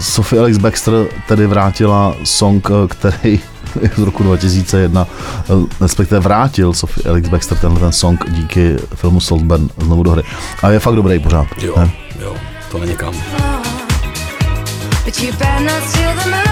Sophie 0.00 0.40
Alex 0.40 0.58
Baxter 0.58 1.06
tedy 1.28 1.46
vrátila 1.46 2.14
song, 2.24 2.68
který 2.88 3.40
z 3.96 4.02
roku 4.02 4.22
2001, 4.22 5.06
uh, 5.48 5.64
respektive 5.80 6.20
vrátil 6.20 6.74
Sophie 6.74 7.10
Alex 7.10 7.28
Baxter 7.28 7.58
tenhle 7.58 7.80
ten 7.80 7.92
song 7.92 8.30
díky 8.30 8.76
filmu 8.94 9.20
Saltburn 9.20 9.68
znovu 9.78 10.02
do 10.02 10.10
hry. 10.10 10.22
A 10.62 10.70
je 10.70 10.80
fakt 10.80 10.94
dobrý 10.94 11.18
pořád. 11.18 11.46
Jo, 11.62 11.74
Ne? 11.76 11.90
jo, 12.22 12.34
to 12.70 12.78
není 12.78 12.96
kam. 12.96 13.14
But 15.04 15.18
you 15.22 15.32
better 15.32 15.60
not 15.60 15.88
steal 15.88 16.14
the 16.14 16.30
moves, 16.30 16.49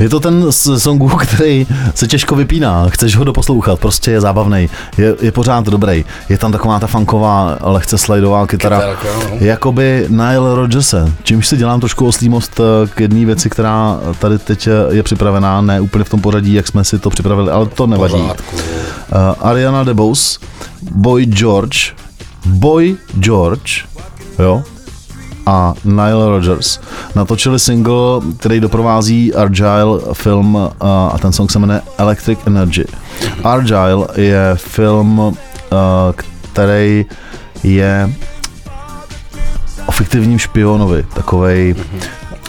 Je 0.00 0.08
to 0.08 0.20
ten 0.20 0.52
songu, 0.52 1.08
který 1.18 1.66
se 1.94 2.06
těžko 2.06 2.34
vypíná, 2.36 2.88
chceš 2.88 3.16
ho 3.16 3.24
doposlouchat, 3.24 3.80
prostě 3.80 4.10
je 4.10 4.20
zábavný, 4.20 4.70
je, 4.98 5.14
je 5.20 5.32
pořád 5.32 5.64
dobrý. 5.64 6.04
Je 6.28 6.38
tam 6.38 6.52
taková 6.52 6.80
ta 6.80 6.86
funková, 6.86 7.58
lehce 7.60 7.98
slidová 7.98 8.46
kytara, 8.46 8.78
Kytarka, 8.78 9.08
no. 9.30 9.36
jakoby 9.40 10.06
Nile 10.08 10.54
Rodgerse, 10.54 11.12
čímž 11.22 11.46
si 11.46 11.56
dělám 11.56 11.80
trošku 11.80 12.06
oslýmost 12.06 12.60
eh, 12.60 12.88
k 12.94 13.00
jedné 13.00 13.26
věci, 13.26 13.50
která 13.50 14.00
tady 14.18 14.38
teď 14.38 14.66
eh, 14.66 14.94
je 14.94 15.02
připravená, 15.02 15.60
ne 15.60 15.80
úplně 15.80 16.04
v 16.04 16.08
tom 16.08 16.20
pořadí, 16.20 16.54
jak 16.54 16.66
jsme 16.66 16.84
si 16.84 16.98
to 16.98 17.10
připravili, 17.10 17.50
ale 17.50 17.66
to 17.66 17.86
nevadí. 17.86 18.22
Pořádku. 18.22 18.56
Uh, 18.56 18.62
Ariana 19.40 19.84
DeBose, 19.84 20.38
Boy 20.90 21.26
George, 21.26 21.92
Boy 22.46 22.96
George, 23.20 23.84
jo, 24.38 24.62
a 25.48 25.74
Nile 25.84 26.28
Rodgers 26.28 26.80
natočili 27.14 27.58
single, 27.58 28.20
který 28.38 28.60
doprovází 28.60 29.34
Argyle 29.34 30.00
film 30.12 30.54
uh, 30.54 30.68
a 30.86 31.16
ten 31.22 31.32
song 31.32 31.50
se 31.50 31.58
jmenuje 31.58 31.80
Electric 31.98 32.38
Energy. 32.46 32.84
Argyle 33.44 34.06
je 34.16 34.52
film, 34.54 35.18
uh, 35.18 35.34
který 36.52 37.06
je 37.62 38.12
o 39.86 39.92
fiktivním 39.92 40.38
špionovi, 40.38 41.06
takovej 41.14 41.74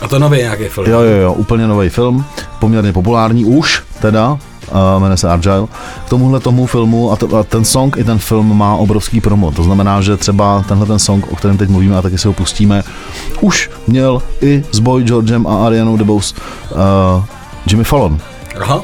A 0.02 0.08
to 0.08 0.20
nový 0.20 0.38
nějaký 0.38 0.64
film. 0.64 0.90
Jo, 0.90 1.02
jo, 1.02 1.16
jo, 1.16 1.34
úplně 1.34 1.68
nový 1.68 1.90
film, 1.90 2.26
poměrně 2.60 2.94
populární 2.94 3.46
už 3.46 3.84
teda, 4.02 4.38
uh, 4.72 5.02
jmenuje 5.02 5.18
se 5.18 5.30
Agile. 5.30 5.68
K 6.06 6.10
tomuhle 6.10 6.40
tomu 6.40 6.66
filmu 6.66 7.12
a, 7.12 7.16
to, 7.16 7.38
a 7.38 7.44
ten 7.44 7.66
song 7.66 7.98
i 7.98 8.04
ten 8.04 8.20
film 8.20 8.58
má 8.58 8.76
obrovský 8.76 9.22
promo, 9.22 9.52
to 9.52 9.64
znamená, 9.64 10.02
že 10.02 10.18
třeba 10.18 10.64
tenhle 10.68 10.86
ten 10.86 11.00
song, 11.00 11.32
o 11.32 11.36
kterém 11.36 11.58
teď 11.58 11.70
mluvíme 11.70 11.98
a 11.98 12.02
taky 12.02 12.18
si 12.18 12.28
ho 12.28 12.34
pustíme, 12.34 12.84
už 13.42 13.70
měl 13.88 14.22
i 14.42 14.64
s 14.72 14.80
Boy 14.80 15.04
Georgem 15.04 15.48
a 15.48 15.66
Arianou 15.66 15.98
DeBose 15.98 16.36
uh, 16.72 17.24
Jimmy 17.68 17.84
Fallon 17.84 18.20
Aha, 18.62 18.82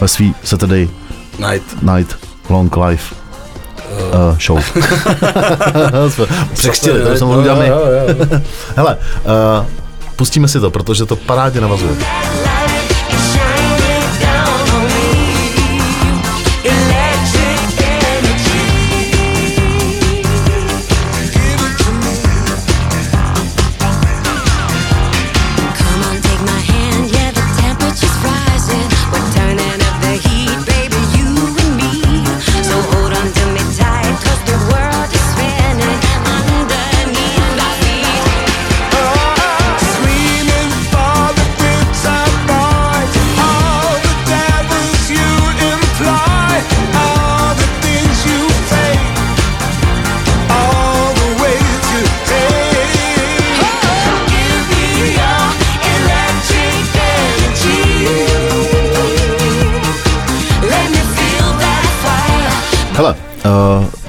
ve 0.00 0.08
svý 0.08 0.34
Saturday 0.44 0.88
Night. 1.38 1.82
Night 1.82 2.16
Long 2.48 2.76
Life 2.76 3.14
uh, 3.90 4.38
show. 4.38 4.62
Jsme 6.08 6.26
Překřtili, 6.52 7.02
to 7.02 7.16
jsem 7.16 7.28
my. 7.58 7.66
Jo. 7.66 7.80
Hele, 8.76 8.96
uh, 8.96 9.66
pustíme 10.16 10.48
si 10.48 10.60
to, 10.60 10.70
protože 10.70 11.06
to 11.06 11.16
parádě 11.16 11.60
navazuje. 11.60 11.96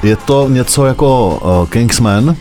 Je 0.10 0.16
to 0.16 0.50
něco 0.50 0.86
jako 0.86 1.39
uh, 1.62 1.68
Kingsman, 1.70 2.36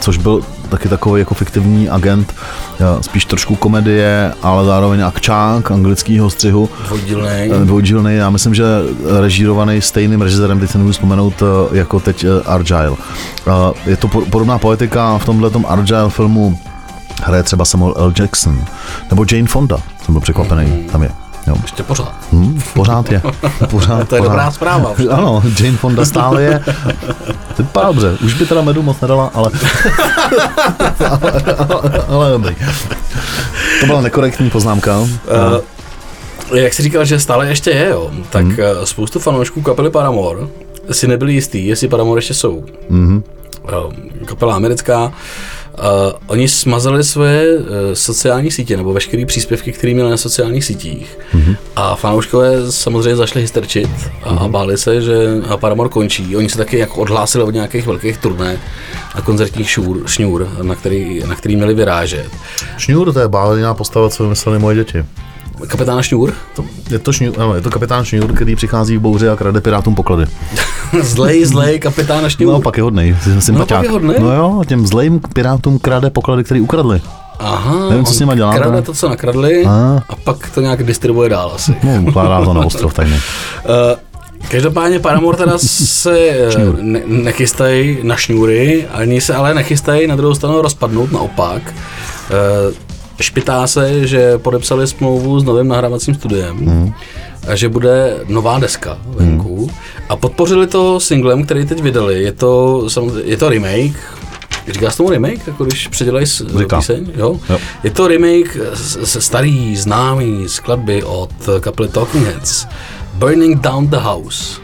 což 0.00 0.16
byl 0.18 0.40
taky 0.68 0.88
takový 0.88 1.20
jako 1.20 1.34
fiktivní 1.34 1.88
agent, 1.88 2.34
uh, 2.80 3.00
spíš 3.00 3.24
trošku 3.24 3.56
komedie, 3.56 4.32
ale 4.42 4.64
zároveň 4.64 5.04
akčák 5.04 5.70
anglického 5.70 6.30
střihu. 6.30 6.68
Dvojdílnej. 6.86 7.52
Eh, 7.54 7.64
Dvoudílný, 7.64 8.14
já 8.16 8.30
myslím, 8.30 8.54
že 8.54 8.64
režírovaný 9.20 9.80
stejným 9.80 10.20
režisérem, 10.22 10.60
teď 10.60 10.70
se 10.70 10.78
nemůžu 10.78 10.92
vzpomenout, 10.92 11.34
eh, 11.42 11.78
jako 11.78 12.00
teď 12.00 12.24
eh, 12.24 12.28
Argyle. 12.46 12.92
Eh, 13.48 13.90
Je 13.90 13.96
to 13.96 14.08
po- 14.08 14.20
podobná 14.30 14.58
poetika 14.58 15.18
v 15.18 15.24
tomhle 15.24 15.50
Argyle 15.68 16.10
filmu 16.10 16.58
hraje 17.22 17.42
třeba 17.42 17.64
Samuel 17.64 17.94
L. 17.96 18.12
Jackson, 18.20 18.64
nebo 19.10 19.24
Jane 19.32 19.46
Fonda, 19.48 19.76
jsem 20.04 20.14
byl 20.14 20.20
překvapený, 20.20 20.84
tam 20.92 21.02
je. 21.02 21.10
Jo. 21.46 21.56
Ještě 21.62 21.82
pořád. 21.82 22.14
Hm, 22.32 22.60
pořád 22.74 23.12
je. 23.12 23.22
Pořád, 23.70 24.08
To 24.08 24.14
je 24.14 24.20
pořád. 24.20 24.30
dobrá 24.32 24.50
zpráva. 24.50 24.94
Ano, 25.10 25.42
Jane 25.60 25.76
Fonda 25.76 26.04
stále 26.04 26.42
je. 26.42 26.60
To 27.56 27.62
vypadá 27.62 27.86
dobře. 27.86 28.18
Už 28.24 28.34
by 28.34 28.46
teda 28.46 28.62
medu 28.62 28.82
moc 28.82 29.00
nedala, 29.00 29.30
ale... 29.34 29.50
ale, 31.08 31.20
ale, 31.68 32.04
ale 32.08 32.30
dobrý. 32.30 32.56
To 33.80 33.86
byla 33.86 34.00
nekorektní 34.00 34.50
poznámka. 34.50 34.98
Uh, 34.98 35.08
jak 36.54 36.74
jsi 36.74 36.82
říkal, 36.82 37.04
že 37.04 37.20
stále 37.20 37.48
ještě 37.48 37.70
je, 37.70 37.88
jo, 37.88 38.10
tak 38.30 38.44
hmm. 38.44 38.56
spoustu 38.84 39.18
fanoušků 39.20 39.62
kapely 39.62 39.90
Paramore 39.90 40.40
si 40.90 41.08
nebyli 41.08 41.32
jistý, 41.32 41.66
jestli 41.66 41.88
Paramore 41.88 42.18
ještě 42.18 42.34
jsou. 42.34 42.64
Eh, 43.68 44.24
kapela 44.24 44.54
americká, 44.54 45.12
Uh, 45.80 46.12
oni 46.26 46.48
smazali 46.48 47.04
svoje 47.04 47.56
uh, 47.58 47.66
sociální 47.94 48.50
sítě, 48.50 48.76
nebo 48.76 48.92
veškeré 48.92 49.26
příspěvky, 49.26 49.72
které 49.72 49.94
měli 49.94 50.10
na 50.10 50.16
sociálních 50.16 50.64
sítích. 50.64 51.18
Mm-hmm. 51.34 51.56
A 51.76 51.94
fanouškové 51.94 52.72
samozřejmě 52.72 53.16
zašli 53.16 53.40
hysterčit 53.40 53.90
a, 54.22 54.34
mm-hmm. 54.34 54.44
a 54.44 54.48
báli 54.48 54.78
se, 54.78 55.00
že 55.00 55.14
Paramore 55.56 55.88
končí. 55.88 56.36
Oni 56.36 56.48
se 56.48 56.58
taky 56.58 56.78
jako 56.78 57.00
odhlásili 57.00 57.44
od 57.44 57.54
nějakých 57.54 57.86
velkých 57.86 58.18
turné 58.18 58.58
a 59.14 59.22
koncertních 59.22 59.70
šůr, 59.70 60.02
šňůr, 60.06 60.48
na 60.62 60.74
který, 60.74 61.22
na 61.26 61.34
který 61.34 61.56
měli 61.56 61.74
vyrážet. 61.74 62.28
Šňůr, 62.78 63.12
to 63.12 63.20
je 63.20 63.28
bálená 63.28 63.74
postava, 63.74 64.10
co 64.10 64.22
vymysleli 64.22 64.58
moje 64.58 64.76
děti. 64.76 65.04
Kapitána 65.66 66.02
Šňůr? 66.02 66.32
To, 66.56 66.64
je, 66.90 66.98
to 66.98 67.12
šňůr, 67.12 67.34
ano, 67.38 67.54
je 67.54 67.60
to 67.60 67.70
kapitán 67.70 68.04
Šňůr, 68.04 68.32
který 68.32 68.56
přichází 68.56 68.96
v 68.96 69.00
bouři 69.00 69.28
a 69.28 69.36
krade 69.36 69.60
pirátům 69.60 69.94
poklady. 69.94 70.24
zlej, 71.02 71.44
zlej 71.44 71.78
kapitána 71.80 72.28
Šňůr. 72.28 72.52
No, 72.52 72.60
pak 72.60 72.76
je 72.76 72.82
hodnej, 72.82 73.16
sympatiák. 73.38 73.82
je 73.82 73.90
hodnej? 73.90 74.16
No 74.20 74.34
jo, 74.34 74.62
těm 74.68 74.86
zlejm 74.86 75.20
pirátům 75.34 75.78
krade 75.78 76.10
poklady, 76.10 76.44
který 76.44 76.60
ukradli. 76.60 77.00
Aha, 77.38 77.88
Nevím, 77.90 78.04
co 78.04 78.14
s 78.14 78.20
nima 78.20 78.34
dělá, 78.34 78.54
Krade 78.54 78.70
ale- 78.72 78.82
to, 78.82 78.94
co 78.94 79.08
nakradli 79.08 79.64
A. 79.66 80.02
a 80.08 80.16
pak 80.16 80.50
to 80.50 80.60
nějak 80.60 80.82
distribuje 80.82 81.28
dál 81.28 81.52
asi. 81.54 81.76
No, 81.82 82.02
ukládá 82.08 82.44
to 82.44 82.54
na 82.54 82.60
ostrov 82.60 82.94
tajně. 82.94 83.14
Uh, 83.14 83.20
Každopádně 84.50 84.98
Paramore 84.98 85.36
teda 85.36 85.52
se 85.58 86.18
eh, 86.18 86.50
ne- 86.80 87.02
nechystají 87.06 87.98
na 88.02 88.16
šňůry, 88.16 88.86
ani 88.92 89.20
se 89.20 89.34
ale 89.34 89.54
nechystají 89.54 90.06
na 90.06 90.16
druhou 90.16 90.34
stranu 90.34 90.62
rozpadnout, 90.62 91.12
naopak. 91.12 91.62
Eh, 92.30 92.74
Špitá 93.20 93.66
se, 93.66 94.06
že 94.06 94.38
podepsali 94.38 94.86
smlouvu 94.86 95.40
s 95.40 95.44
novým 95.44 95.68
nahrávacím 95.68 96.14
studiem 96.14 96.56
Mhm. 96.56 96.92
a 97.48 97.56
že 97.56 97.68
bude 97.68 98.16
nová 98.28 98.58
deska 98.58 98.98
venku. 99.06 99.70
A 100.08 100.16
podpořili 100.16 100.66
to 100.66 101.00
singlem, 101.00 101.44
který 101.44 101.66
teď 101.66 101.82
vydali. 101.82 102.22
Je 102.22 102.32
to, 102.32 102.86
je 103.24 103.36
to 103.36 103.48
remake, 103.48 103.96
Říká 104.68 104.90
se 104.90 104.96
tomu 104.96 105.10
remake, 105.10 105.46
jako 105.46 105.64
když 105.64 105.88
předělají 105.88 106.26
píseň? 106.76 107.12
Jo? 107.16 107.40
Jo. 107.50 107.58
Je 107.84 107.90
to 107.90 108.08
remake 108.08 108.56
se 109.04 109.20
starý, 109.20 109.76
známý 109.76 110.44
skladby 110.48 111.02
od 111.02 111.30
kapely 111.60 111.88
Talking 111.88 112.26
Heads. 112.26 112.66
Burning 113.14 113.60
Down 113.60 113.86
the 113.86 113.96
House. 113.96 114.60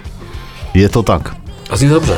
Je 0.75 0.89
to 0.89 1.03
tak. 1.03 1.37
A 1.71 1.77
zní 1.77 1.89
to 1.89 1.95
dobře. 1.95 2.17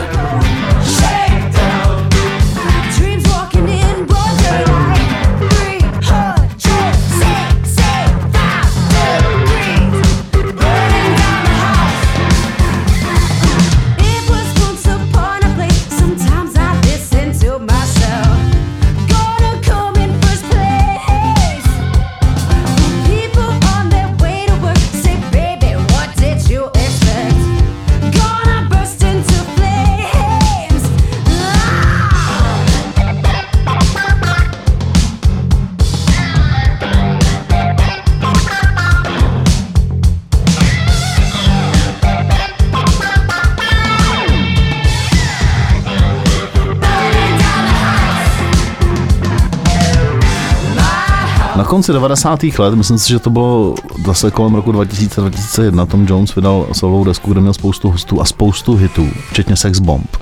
Konci 51.69 51.93
90. 51.93 52.43
let, 52.59 52.75
myslím 52.75 52.99
si, 52.99 53.09
že 53.09 53.19
to 53.19 53.31
bylo 53.31 53.75
zase 54.07 54.31
kolem 54.31 54.55
roku 54.55 54.73
2000-2001, 54.73 55.87
Tom 55.87 56.07
Jones 56.09 56.35
vydal 56.35 56.67
solovou 56.73 57.05
desku, 57.05 57.33
kde 57.33 57.41
měl 57.41 57.55
spoustu 57.55 57.91
hostů 57.91 58.21
a 58.21 58.25
spoustu 58.25 58.77
hitů, 58.77 59.09
včetně 59.31 59.57
Sex 59.57 59.79
Bomb. 59.79 60.17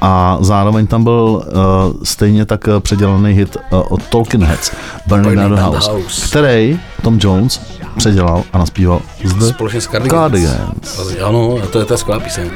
A 0.00 0.38
zároveň 0.40 0.86
tam 0.86 1.04
byl 1.04 1.42
uh, 1.46 2.02
stejně 2.02 2.46
tak 2.46 2.68
eh, 2.68 2.80
předělaný 2.80 3.32
hit 3.32 3.56
uh, 3.56 3.82
od 3.88 4.02
Talking 4.06 4.42
Heads, 4.42 4.72
Burning 5.06 5.36
Down 5.36 5.54
the 5.54 5.60
House, 5.60 5.90
House. 5.90 6.28
který 6.28 6.80
Tom 7.02 7.18
Jones 7.22 7.60
předělal 7.96 8.42
a 8.52 8.58
naspíval 8.58 9.00
z 9.24 9.34
The 9.34 9.44
Společně 9.44 9.80
s 9.80 9.86
Cardigans. 9.86 10.20
Cardigans. 10.22 11.18
Ano, 11.24 11.58
to 11.72 11.78
je 11.78 11.84
ta 11.84 11.96
skvělá 11.96 12.20
píseň. 12.20 12.50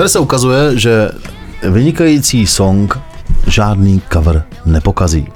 Tady 0.00 0.08
se 0.08 0.18
ukazuje, 0.18 0.78
že 0.78 1.10
vynikající 1.62 2.46
song 2.46 2.98
žádný 3.46 4.02
cover 4.12 4.42
nepokazí. 4.66 5.26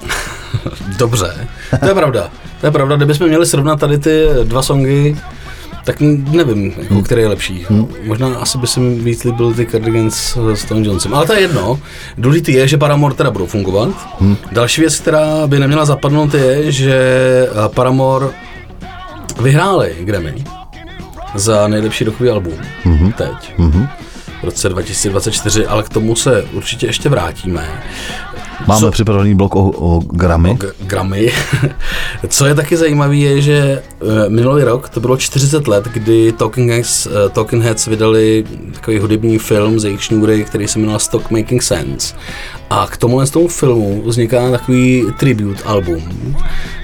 Dobře, 0.97 1.47
to 1.79 1.85
je 1.85 1.93
pravda. 1.93 2.29
To 2.61 2.67
je 2.67 2.71
pravda, 2.71 2.95
kdybychom 2.95 3.27
měli 3.27 3.45
srovnat 3.45 3.79
tady 3.79 3.97
ty 3.97 4.25
dva 4.43 4.61
songy, 4.61 5.15
tak 5.83 5.95
nevím, 6.31 6.73
jako, 6.77 7.01
který 7.01 7.21
je 7.21 7.27
lepší. 7.27 7.65
Možná 8.03 8.27
asi 8.27 8.57
by 8.57 8.67
se 8.67 8.79
mi 8.79 8.95
víc 8.95 9.23
líbil 9.23 9.53
ty 9.53 9.65
Cardigans 9.65 10.37
s 10.53 10.65
Tom 10.65 10.83
Jonesem. 10.83 11.13
Ale 11.13 11.27
to 11.27 11.33
je 11.33 11.41
jedno. 11.41 11.79
Důležitý 12.17 12.53
je, 12.53 12.67
že 12.67 12.77
Paramore 12.77 13.15
teda 13.15 13.31
budou 13.31 13.45
fungovat. 13.45 13.89
Další 14.51 14.81
věc, 14.81 14.99
která 14.99 15.47
by 15.47 15.59
neměla 15.59 15.85
zapadnout, 15.85 16.33
je, 16.33 16.71
že 16.71 16.99
Paramore 17.67 18.27
vyhráli 19.41 19.95
Grammy 19.99 20.43
za 21.35 21.67
nejlepší 21.67 22.03
rokový 22.03 22.29
album. 22.29 22.53
Teď. 23.17 23.53
V 24.41 24.43
roce 24.43 24.69
2024, 24.69 25.65
ale 25.67 25.83
k 25.83 25.89
tomu 25.89 26.15
se 26.15 26.43
určitě 26.43 26.85
ještě 26.85 27.09
vrátíme. 27.09 27.83
Máme 28.67 28.79
Co- 28.79 28.91
připravený 28.91 29.35
blok 29.35 29.55
o, 29.55 29.71
o 29.71 29.99
Grammy. 30.11 30.53
G- 30.53 30.71
Grammy. 30.79 31.31
Co 32.27 32.45
je 32.45 32.55
taky 32.55 32.77
zajímavé, 32.77 33.15
je, 33.15 33.41
že 33.41 33.81
eh, 34.25 34.29
minulý 34.29 34.63
rok, 34.63 34.89
to 34.89 34.99
bylo 34.99 35.17
40 35.17 35.67
let, 35.67 35.85
kdy 35.93 36.31
Talking 36.31 36.71
Heads, 36.71 37.05
eh, 37.07 37.29
Talking 37.29 37.63
Heads 37.63 37.85
vydali 37.87 38.43
takový 38.73 38.99
hudební 38.99 39.37
film 39.39 39.79
z 39.79 39.83
jejich 39.83 40.03
šňůry, 40.03 40.43
který 40.43 40.67
se 40.67 40.79
jmenoval 40.79 40.99
Stock 40.99 41.31
Making 41.31 41.63
Sense. 41.63 42.15
A 42.69 42.87
k 42.87 42.97
tomuhle 42.97 43.25
z 43.25 43.29
tomu 43.29 43.47
filmu 43.47 44.03
vzniká 44.05 44.51
takový 44.51 45.05
tribute 45.19 45.63
album, 45.63 46.03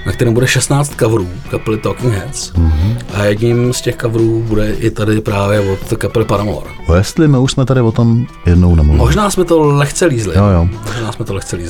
na 0.06 0.12
kterém 0.12 0.34
bude 0.34 0.46
16 0.46 0.92
coverů 0.98 1.28
kapely 1.50 1.78
Talking 1.78 2.12
Heads. 2.14 2.52
Mm-hmm. 2.52 2.96
A 3.14 3.24
jedním 3.24 3.72
z 3.72 3.80
těch 3.80 3.96
coverů 3.96 4.44
bude 4.48 4.72
i 4.72 4.90
tady 4.90 5.20
právě 5.20 5.60
od 5.60 5.96
kapely 5.98 6.24
Paramore. 6.24 6.70
O 6.86 6.94
jestli 6.94 7.28
my 7.28 7.38
už 7.38 7.52
jsme 7.52 7.64
tady 7.64 7.80
o 7.80 7.92
tom 7.92 8.26
jednou 8.46 8.74
nemluvili. 8.74 8.98
Možná 9.04 9.30
jsme 9.30 9.44
to 9.44 9.60
lehce 9.62 10.06
lízli. 10.06 10.34
Jo, 10.36 10.44
jo. 10.46 10.68
Možná 10.86 11.12
jsme 11.12 11.24
to 11.24 11.34
lehce 11.34 11.56
lízli. 11.56 11.61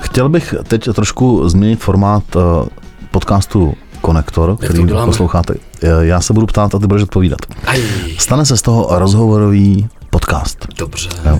Chtěl 0.00 0.28
bych 0.28 0.54
teď 0.68 0.88
trošku 0.94 1.48
změnit 1.48 1.80
formát 1.80 2.36
uh, 2.36 2.42
podcastu 3.10 3.74
Konektor, 4.00 4.56
který 4.56 4.86
posloucháte. 5.04 5.54
Eh, 5.82 5.88
Já 6.06 6.20
se 6.20 6.32
budu 6.32 6.46
ptát 6.46 6.74
a 6.74 6.78
ty 6.78 6.86
budeš 6.86 7.02
odpovídat. 7.02 7.38
Aj, 7.66 7.82
Stane 8.18 8.44
se 8.46 8.56
z 8.56 8.62
toho 8.62 8.86
rozhovorový 8.90 9.88
podcast. 10.20 10.66
dobře. 10.78 11.08
Jo. 11.30 11.38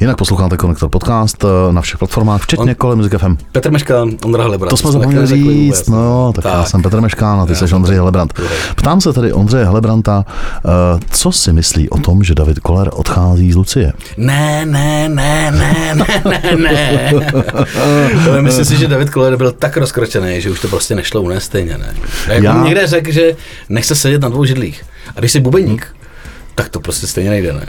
Jinak 0.00 0.16
posloucháte 0.16 0.56
Konektor 0.56 0.88
podcast 0.88 1.44
eh, 1.44 1.72
na 1.72 1.80
všech 1.80 1.98
platformách, 1.98 2.42
včetně 2.42 2.70
On- 2.70 2.74
kolem 2.74 2.98
Music 2.98 3.12
FM. 3.18 3.36
Petr 3.52 3.70
Meška, 3.70 4.02
Ondra 4.24 4.44
Hlebrant. 4.44 4.70
To 4.70 4.76
jsme 4.76 4.92
zapomněli 4.92 5.26
říct, 5.26 5.88
no 5.88 6.32
tak, 6.34 6.42
tak 6.42 6.52
já 6.52 6.64
jsem 6.64 6.82
Petr 6.82 7.00
Meškán 7.00 7.40
a 7.40 7.46
ty 7.46 7.54
jsi 7.54 7.74
Ondřej. 7.74 7.96
Helebrant. 7.96 8.32
Ptám 8.76 9.00
se 9.00 9.12
tedy 9.12 9.32
Ondřeje 9.32 9.64
Helebranta, 9.64 10.24
eh, 10.28 10.68
co 11.10 11.32
si 11.32 11.52
myslí 11.52 11.90
o 11.90 11.98
tom, 11.98 12.24
že 12.24 12.34
David 12.34 12.58
Koller 12.58 12.90
odchází 12.92 13.52
z 13.52 13.56
Lucie? 13.56 13.92
Ne, 14.16 14.66
ne, 14.66 15.08
ne, 15.08 15.50
ne, 15.50 15.94
ne, 15.94 16.20
ne, 16.24 16.56
ne. 16.56 17.12
Ale 18.30 18.42
myslím 18.42 18.64
si, 18.64 18.76
že 18.76 18.88
David 18.88 19.10
Koller 19.10 19.36
byl 19.36 19.52
tak 19.52 19.76
rozkročený, 19.76 20.40
že 20.40 20.50
už 20.50 20.60
to 20.60 20.68
prostě 20.68 20.94
nešlo 20.94 21.22
unést 21.22 21.44
stejně, 21.44 21.78
ne? 21.78 21.94
Jak 22.28 22.42
Já- 22.42 22.64
někde 22.64 22.86
řekl, 22.86 23.12
že 23.12 23.36
nechce 23.68 23.94
sedět 23.94 24.22
na 24.22 24.28
dvou 24.28 24.44
židlích. 24.44 24.84
A 25.16 25.20
když 25.20 25.32
jsi 25.32 25.40
bubeník, 25.40 25.86
tak 26.54 26.68
to 26.68 26.80
prostě 26.80 27.06
stejně 27.06 27.30
nejde, 27.30 27.52
ne? 27.52 27.66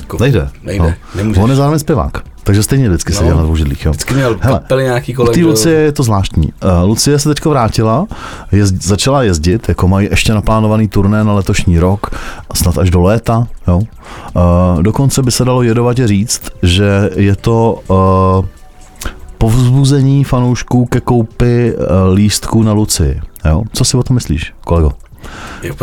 Jako, 0.00 0.16
Nejde. 0.20 0.48
Nejde, 0.62 0.84
No. 0.84 0.92
nemůžeš. 1.14 1.42
On 1.42 1.50
je 1.50 1.56
zároveň 1.56 1.78
zpěvák, 1.78 2.18
takže 2.44 2.62
stejně 2.62 2.88
vždycky 2.88 3.12
No. 3.12 3.18
seděl 3.18 3.36
na 3.36 3.42
dvou 3.42 3.56
židlích. 3.56 3.84
Jo. 3.84 3.90
Vždycky 3.90 4.14
měl 4.14 4.34
kapely 4.34 4.84
nějaký 4.84 5.12
u 5.12 5.16
kolem, 5.16 5.40
jo. 5.40 5.46
Lucie 5.48 5.80
je 5.80 5.92
to 5.92 6.02
zvláštní. 6.02 6.52
Uh, 6.64 6.88
Lucie 6.88 7.18
se 7.18 7.28
teďko 7.28 7.50
vrátila, 7.50 8.06
jezd, 8.52 8.82
začala 8.82 9.22
jezdit, 9.22 9.68
jako 9.68 9.88
mají 9.88 10.08
ještě 10.10 10.34
naplánovaný 10.34 10.88
turné 10.88 11.24
na 11.24 11.32
letošní 11.32 11.78
rok, 11.78 12.06
snad 12.54 12.78
až 12.78 12.90
do 12.90 13.00
léta. 13.00 13.46
Jo. 13.68 13.76
Uh, 13.78 14.82
dokonce 14.82 15.22
by 15.22 15.30
se 15.30 15.44
dalo 15.44 15.62
jedovatě 15.62 16.06
říct, 16.06 16.42
že 16.62 17.10
je 17.16 17.36
to 17.36 17.80
uh, 17.88 18.44
povzbuzení 19.38 20.24
fanoušků 20.24 20.86
ke 20.86 21.00
koupi 21.00 21.74
uh, 21.74 22.14
lístků 22.14 22.62
na 22.62 22.72
Luci. 22.72 23.20
Jo? 23.44 23.62
Co 23.72 23.84
si 23.84 23.96
o 23.96 24.02
tom 24.02 24.14
myslíš, 24.14 24.52
kolego? 24.64 24.92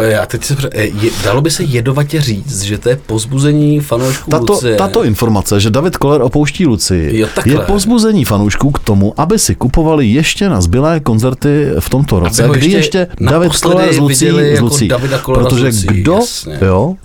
Já 0.02 0.25
teď 0.25 0.43
se, 0.43 0.56
pře- 0.56 0.69
je, 0.73 1.12
dalo 1.23 1.41
by 1.41 1.52
se 1.52 1.63
jedovatě 1.63 2.21
říct, 2.21 2.62
že 2.62 2.78
to 2.78 2.89
je 2.89 2.95
pozbuzení 3.06 3.80
fanoušků 3.80 4.32
Tato, 4.32 4.54
Lucie. 4.54 4.75
tato 4.75 5.04
informace, 5.04 5.60
že 5.60 5.69
David 5.69 5.97
Koller 5.97 6.21
opouští 6.21 6.65
Luci, 6.65 7.10
Jo, 7.13 7.28
takhle. 7.36 7.54
je 7.54 7.60
pozbuzení 7.60 8.25
fanoušků 8.25 8.71
k 8.71 8.80
tomu, 8.80 9.13
aby 9.17 9.39
si 9.39 9.56
kupovali 9.56 10.08
ještě 10.08 10.49
na 10.49 10.62
zbylé 10.62 10.99
koncerty 10.99 11.67
v 11.80 11.89
tomto 11.89 12.19
roce, 12.19 12.47
ho 12.47 12.54
kdy 12.54 12.65
ještě 12.65 12.78
ještě 12.78 13.08
David 13.21 13.58
Koller 13.58 13.93
z 13.93 13.97
Lucí, 13.97 14.15
z 14.15 14.21
jako 14.21 14.63
Lucí. 14.63 14.88
Davida 14.88 15.17
Kollera 15.17 15.49
Protože 15.49 15.65
Lucí, 15.65 15.88
kdo, 15.88 16.13
jasně. 16.13 16.58
jo, 16.62 16.95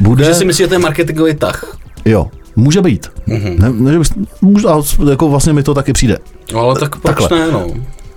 bude, 0.00 0.24
Že 0.24 0.34
si 0.34 0.44
myslíš, 0.44 0.64
že 0.64 0.68
to 0.68 0.74
je 0.74 0.78
marketingový 0.78 1.34
tah. 1.34 1.76
jo, 2.04 2.28
může 2.56 2.82
být. 2.82 3.06
Mhm. 3.26 3.56
Ne, 3.58 3.92
ne, 3.92 4.00
může, 4.40 4.68
a 4.68 4.80
jako 5.10 5.28
vlastně 5.28 5.52
mi 5.52 5.62
to 5.62 5.74
taky 5.74 5.92
přijde. 5.92 6.18
No, 6.52 6.60
ale 6.60 6.80
tak 6.80 6.96
proč 6.96 7.16
Takhle. 7.18 7.38
ne, 7.38 7.52
no. 7.52 7.66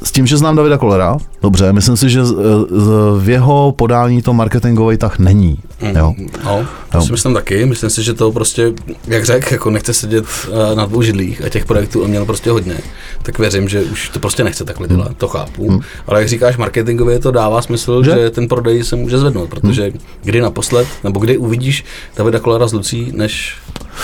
S 0.03 0.11
tím, 0.11 0.27
že 0.27 0.37
znám 0.37 0.55
Davida 0.55 0.77
Kolera, 0.77 1.17
dobře, 1.41 1.73
myslím 1.73 1.97
si, 1.97 2.09
že 2.09 2.25
z, 2.25 2.29
z, 2.69 2.89
v 3.19 3.29
jeho 3.29 3.71
podání 3.77 4.21
to 4.21 4.33
marketingový 4.33 4.97
tah 4.97 5.19
není. 5.19 5.57
Jo. 5.95 6.13
No, 6.45 6.65
to 6.91 6.97
Jo. 6.97 7.03
si 7.03 7.11
myslím 7.11 7.33
taky. 7.33 7.65
Myslím 7.65 7.89
si, 7.89 8.03
že 8.03 8.13
to 8.13 8.31
prostě, 8.31 8.73
jak 9.07 9.25
řekl, 9.25 9.53
jako 9.53 9.69
nechce 9.69 9.93
sedět 9.93 10.25
eh, 10.71 10.75
na 10.75 10.85
dvou 10.85 11.01
židlích 11.01 11.45
a 11.45 11.49
těch 11.49 11.65
projektů 11.65 12.01
on 12.01 12.09
měl 12.09 12.25
prostě 12.25 12.51
hodně. 12.51 12.77
Tak 13.23 13.39
věřím, 13.39 13.69
že 13.69 13.81
už 13.81 14.09
to 14.09 14.19
prostě 14.19 14.43
nechce 14.43 14.63
takhle 14.65 14.87
dělat, 14.87 15.11
to 15.17 15.27
chápu. 15.27 15.81
Ale 16.07 16.19
jak 16.19 16.29
říkáš, 16.29 16.57
marketingově 16.57 17.19
to 17.19 17.31
dává 17.31 17.61
smysl, 17.61 18.03
Že? 18.03 18.11
že, 18.11 18.29
ten 18.29 18.47
prodej 18.47 18.83
se 18.83 18.95
může 18.95 19.17
zvednout, 19.19 19.49
protože 19.49 19.91
kdy 20.23 20.41
naposled, 20.41 20.87
nebo 21.03 21.19
kdy 21.19 21.37
uvidíš 21.37 21.85
Davida 22.17 22.39
Kolera 22.39 22.67
z 22.67 22.73
Lucí, 22.73 23.11
než 23.15 23.55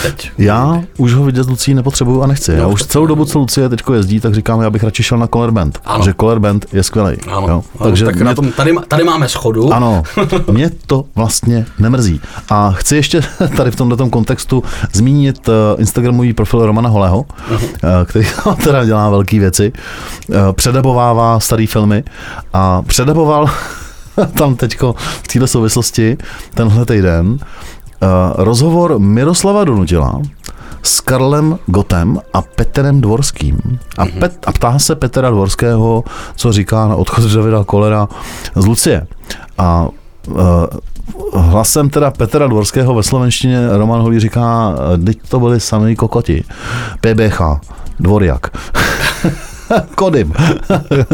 teď. 0.04 0.32
Já 0.38 0.84
už 0.98 1.14
ho 1.14 1.24
vidět 1.24 1.44
s 1.44 1.48
Lucí 1.48 1.74
nepotřebuju 1.74 2.22
a 2.22 2.28
nechci. 2.28 2.52
Já 2.52 2.64
No, 2.64 2.70
už 2.70 2.82
tak- 2.82 2.90
celou 2.92 3.06
dobu, 3.06 3.26
co 3.26 3.40
Lucie 3.40 3.70
teď 3.70 3.82
jezdí, 3.94 4.20
tak 4.20 4.34
říkám, 4.36 4.62
já 4.62 4.70
bych 4.70 4.84
radši 4.84 5.04
šel 5.04 5.18
na 5.18 5.28
Color 5.28 5.52
Band. 5.52 5.80
Ano. 5.88 6.04
Že 6.04 6.14
Color 6.14 6.40
Band 6.40 6.66
je 6.74 6.84
skvělý. 6.84 7.18
Ano, 7.28 7.48
jo. 7.48 7.64
ano 7.80 7.90
Takže 7.90 8.06
tak 8.06 8.16
mě, 8.16 8.24
na 8.24 8.36
tom, 8.36 8.52
tady, 8.52 8.76
tady 8.88 9.04
máme 9.04 9.30
schodu. 9.30 9.74
Ano, 9.74 10.04
mě 10.52 10.70
to 10.88 11.06
vlastně 11.16 11.66
nemrzí. 11.80 12.22
A 12.50 12.72
chci 12.72 12.96
ještě 12.96 13.22
tady 13.58 13.72
v 13.72 13.76
tomto 13.76 14.10
kontextu 14.10 14.64
zmínit 14.94 15.48
uh, 15.48 15.54
Instagramový 15.78 16.34
profil 16.34 16.66
Romana 16.66 16.90
Holého, 16.90 17.26
uh, 17.52 17.58
který 18.06 18.28
teda 18.64 18.86
dělá 18.86 19.10
velké 19.10 19.40
věci, 19.40 19.74
uh, 20.28 20.36
předebovává 20.52 21.40
staré 21.40 21.68
filmy 21.68 22.04
a 22.54 22.82
předeboval 22.82 23.50
tam 24.34 24.56
teďko 24.56 24.96
v 24.98 25.28
této 25.28 25.48
souvislosti 25.48 26.18
tenhle 26.54 26.86
týden 26.86 27.38
rozhovor 28.36 29.00
Miroslava 29.00 29.64
Donutila 29.64 30.22
s 30.84 31.00
Karlem 31.00 31.60
Gotem 31.66 32.20
a 32.34 32.42
Petrem 32.42 33.02
Dvorským. 33.02 33.80
A, 33.98 34.06
Pet, 34.06 34.38
a 34.48 34.52
ptá 34.52 34.80
se 34.80 34.96
Petra 34.96 35.30
Dvorského, 35.30 36.04
co 36.36 36.54
říká 36.54 36.88
na 36.88 36.96
odchod 36.96 37.24
Davida 37.24 37.64
Kolera 37.64 38.08
z 38.56 38.66
Lucie. 38.66 39.08
A 39.58 39.88
uh, 40.28 40.36
hlasem 41.34 41.90
teda 41.90 42.12
Petra 42.12 42.48
Dvorského 42.48 42.96
ve 42.96 43.04
slovenštině 43.04 43.68
Roman 43.72 44.02
Holý 44.02 44.20
říká, 44.20 44.76
teď 45.06 45.18
to 45.30 45.40
byli 45.40 45.60
samý 45.60 45.96
kokoti. 45.96 46.44
PBH, 47.02 47.42
Dvorjak. 48.00 48.58
Kodym. 49.96 50.34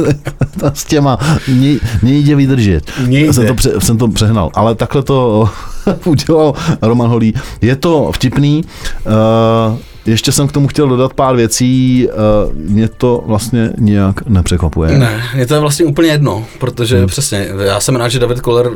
s 0.73 0.85
těma 0.85 1.19
nej- 1.47 1.79
nejde 2.03 2.35
vydržet. 2.35 2.91
Nejde. 3.07 3.33
Jsem 3.33 3.47
to, 3.47 3.53
pře- 3.53 3.73
jsem 3.79 3.97
to 3.97 4.07
přehnal, 4.07 4.51
ale 4.53 4.75
takhle 4.75 5.03
to 5.03 5.49
udělal 6.05 6.53
Roman 6.81 7.09
Holý. 7.09 7.33
Je 7.61 7.75
to 7.75 8.11
vtipný. 8.11 8.63
Uh, 9.05 9.77
ještě 10.05 10.31
jsem 10.31 10.47
k 10.47 10.51
tomu 10.51 10.67
chtěl 10.67 10.87
dodat 10.87 11.13
pár 11.13 11.35
věcí. 11.35 12.07
Uh, 12.07 12.53
mě 12.55 12.87
to 12.87 13.23
vlastně 13.25 13.69
nijak 13.77 14.27
nepřekvapuje. 14.27 14.97
Ne, 14.97 15.23
je 15.35 15.47
to 15.47 15.61
vlastně 15.61 15.85
úplně 15.85 16.09
jedno, 16.09 16.45
protože 16.59 16.97
hmm. 16.97 17.07
přesně, 17.07 17.47
já 17.59 17.79
jsem 17.79 17.95
rád, 17.95 18.09
že 18.09 18.19
David 18.19 18.41
Koller 18.41 18.71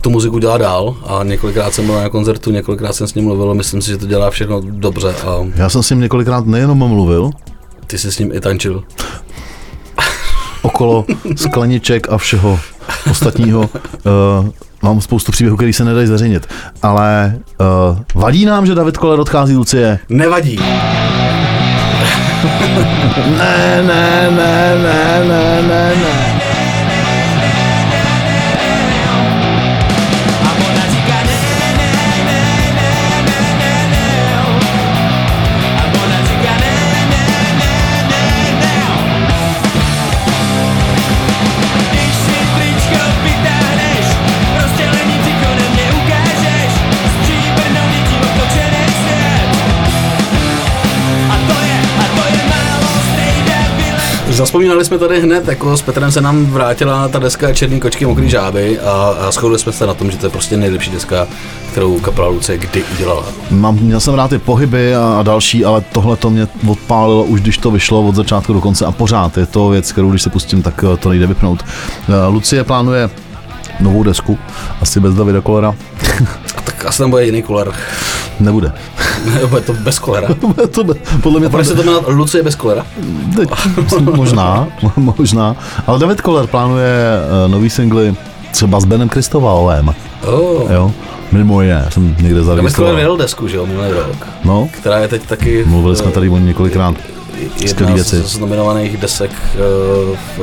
tu 0.00 0.10
muziku 0.10 0.38
dělá 0.38 0.58
dál 0.58 0.96
a 1.06 1.24
několikrát 1.24 1.74
jsem 1.74 1.86
byl 1.86 1.94
na 1.94 2.08
koncertu, 2.08 2.50
několikrát 2.50 2.92
jsem 2.92 3.06
s 3.06 3.14
ním 3.14 3.24
mluvil, 3.24 3.54
myslím 3.54 3.82
si, 3.82 3.90
že 3.90 3.96
to 3.96 4.06
dělá 4.06 4.30
všechno 4.30 4.60
dobře 4.60 5.14
a 5.26 5.36
Já 5.54 5.68
jsem 5.68 5.82
s 5.82 5.90
ním 5.90 6.00
několikrát 6.00 6.46
nejenom 6.46 6.78
mluvil, 6.78 7.30
ty 7.90 7.98
jsi 7.98 8.12
s 8.12 8.18
ním 8.18 8.32
i 8.32 8.40
tančil. 8.40 8.82
okolo 10.62 11.04
skleniček 11.36 12.12
a 12.12 12.18
všeho 12.18 12.60
ostatního. 13.10 13.60
Uh, 13.60 14.48
mám 14.82 15.00
spoustu 15.00 15.32
příběhů, 15.32 15.56
který 15.56 15.72
se 15.72 15.84
nedají 15.84 16.06
zveřejnit. 16.06 16.46
Ale 16.82 17.38
uh, 17.60 17.98
vadí 18.14 18.44
nám, 18.44 18.66
že 18.66 18.74
David 18.74 18.96
Koller 18.96 19.20
odchází 19.20 19.56
Lucie? 19.56 19.98
Nevadí. 20.08 20.58
Ne, 23.38 23.82
ne, 23.82 24.30
ne, 24.30 24.78
ne, 24.82 25.24
ne, 25.28 25.62
ne, 25.62 25.92
ne. 25.96 26.29
Zaspomínali 54.40 54.84
jsme 54.84 54.98
tady 54.98 55.20
hned, 55.20 55.48
jako 55.48 55.76
s 55.76 55.82
Petrem 55.82 56.12
se 56.12 56.20
nám 56.20 56.46
vrátila 56.46 57.08
ta 57.08 57.18
deska 57.18 57.52
Černý 57.54 57.80
kočky, 57.80 58.06
mokrý 58.06 58.30
žáby 58.30 58.80
a, 58.80 59.14
a 59.20 59.30
shodli 59.30 59.58
jsme 59.58 59.72
se 59.72 59.86
na 59.86 59.94
tom, 59.94 60.10
že 60.10 60.18
to 60.18 60.26
je 60.26 60.30
prostě 60.30 60.56
nejlepší 60.56 60.90
deska, 60.90 61.28
kterou 61.70 62.00
kapela 62.00 62.28
Luce 62.28 62.58
kdy 62.58 62.84
udělala. 62.94 63.24
Mám, 63.50 63.76
měl 63.76 64.00
jsem 64.00 64.14
rád 64.14 64.28
ty 64.28 64.38
pohyby 64.38 64.94
a, 64.94 65.16
a 65.18 65.22
další, 65.22 65.64
ale 65.64 65.80
tohle 65.80 66.16
to 66.16 66.30
mě 66.30 66.48
odpálilo 66.68 67.24
už 67.24 67.40
když 67.40 67.58
to 67.58 67.70
vyšlo 67.70 68.02
od 68.02 68.14
začátku 68.14 68.52
do 68.52 68.60
konce 68.60 68.86
a 68.86 68.92
pořád 68.92 69.38
je 69.38 69.46
to 69.46 69.68
věc, 69.68 69.92
kterou 69.92 70.10
když 70.10 70.22
se 70.22 70.30
pustím, 70.30 70.62
tak 70.62 70.84
eh, 70.94 70.96
to 70.96 71.08
nejde 71.08 71.26
vypnout. 71.26 71.64
Eh, 72.08 72.26
Lucie 72.26 72.64
plánuje 72.64 73.10
novou 73.80 74.02
desku, 74.02 74.38
asi 74.80 75.00
bez 75.00 75.14
Davida 75.14 75.40
Kolera. 75.40 75.74
A 76.80 76.82
tak 76.82 76.88
asi 76.88 76.98
tam 76.98 77.10
bude 77.10 77.24
jiný 77.24 77.42
koler. 77.42 77.72
Nebude. 78.40 78.72
bude 79.48 79.60
to 79.60 79.72
bez 79.72 79.98
kolera. 79.98 80.28
to, 80.70 80.84
be- 80.84 80.94
podle 81.22 81.40
mě 81.40 81.48
Proč 81.48 81.66
se 81.66 81.74
to 81.74 81.82
jmenuje 81.82 82.00
Lucie 82.06 82.42
bez 82.42 82.54
kolera? 82.54 82.86
Teď, 83.36 83.48
možná, 84.14 84.68
možná. 84.96 85.56
Ale 85.86 85.98
David 85.98 86.20
Koller 86.20 86.46
plánuje 86.46 86.94
uh, 87.44 87.50
nový 87.52 87.70
singly 87.70 88.14
třeba 88.52 88.80
s 88.80 88.84
Benem 88.84 89.08
Kristovalovem. 89.08 89.94
Oh. 90.26 90.72
Jo, 90.72 90.92
mimo 91.32 91.62
jiné, 91.62 91.86
jsem 91.90 92.06
někde 92.08 92.40
David 92.40 92.44
Koller 92.44 92.56
zaregistroval. 92.56 93.16
desku, 93.16 93.48
že 93.48 93.56
jo, 93.56 93.66
minulý 93.66 93.90
rok, 93.90 94.26
No, 94.44 94.68
která 94.72 94.98
je 94.98 95.08
teď 95.08 95.26
taky... 95.26 95.64
mluvili 95.64 95.96
jsme 95.96 96.10
tady 96.10 96.28
o 96.28 96.38
několikrát. 96.38 96.94
jedna 97.60 97.96
z, 97.96 98.14
z 98.14 98.38
nominovaných 98.38 98.96
desek 98.96 99.30
uh, 100.10 100.16
v, 100.38 100.40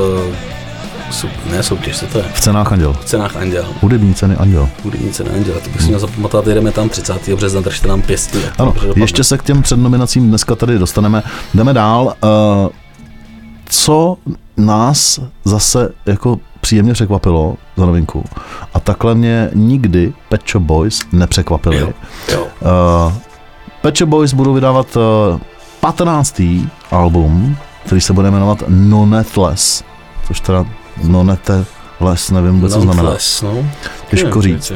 sou, 1.12 1.28
ne 1.52 1.64
soutěž, 1.64 2.00
co 2.00 2.06
to 2.06 2.18
je? 2.18 2.24
V 2.34 2.42
cenách 2.42 2.72
Anděl. 2.72 2.94
V 2.94 3.06
cenách 3.06 3.36
Anděl. 3.36 3.66
Hudební 3.82 4.14
ceny 4.14 4.36
Anděl. 4.36 4.70
Hudební 4.84 5.12
cena 5.12 5.32
Anděla, 5.34 5.60
to 5.60 5.70
bych 5.70 5.82
si 5.82 5.88
měl 5.88 6.00
zapamatovat, 6.00 6.48
jedeme 6.48 6.72
tam 6.72 6.90
30. 6.90 7.30
března, 7.30 7.62
držte 7.62 7.88
nám 7.88 8.02
pěstí. 8.02 8.40
Ano, 8.58 8.74
ještě 8.96 9.24
se 9.24 9.38
k 9.38 9.44
těm 9.44 9.62
přednominacím 9.62 10.30
dneska 10.30 10.56
tady 10.56 10.80
dostaneme. 10.80 11.24
Jdeme 11.54 11.74
dál. 11.74 12.06
Uh, 12.06 12.70
co 13.70 14.18
nás 14.58 15.20
zase 15.46 15.90
jako 16.06 16.40
příjemně 16.62 16.94
překvapilo 16.94 17.56
za 17.78 17.86
novinku, 17.86 18.24
a 18.74 18.80
takhle 18.80 19.16
mě 19.16 19.50
nikdy 19.54 20.14
Pet 20.30 20.42
Shop 20.52 20.64
Boys 20.64 21.02
nepřekvapili. 21.12 21.78
Jo, 21.78 21.90
jo. 22.32 22.48
Uh, 23.08 23.14
Pet 23.82 23.98
Shop 23.98 24.10
Boys 24.10 24.34
budou 24.34 24.54
vydávat 24.54 24.98
uh, 24.98 25.40
15. 25.80 26.42
album, 26.92 27.58
který 27.86 28.02
se 28.02 28.14
bude 28.14 28.32
jmenovat 28.32 28.64
Nonetless, 28.68 29.84
což 30.28 30.40
teda 30.40 30.66
Nonetless, 31.04 32.32
nevím 32.32 32.54
vůbec, 32.54 32.74
co 32.74 32.82
znamená. 32.82 33.04
Nonetheless, 33.04 33.42
no. 33.42 33.66
Těžko 34.10 34.42
říct. 34.42 34.72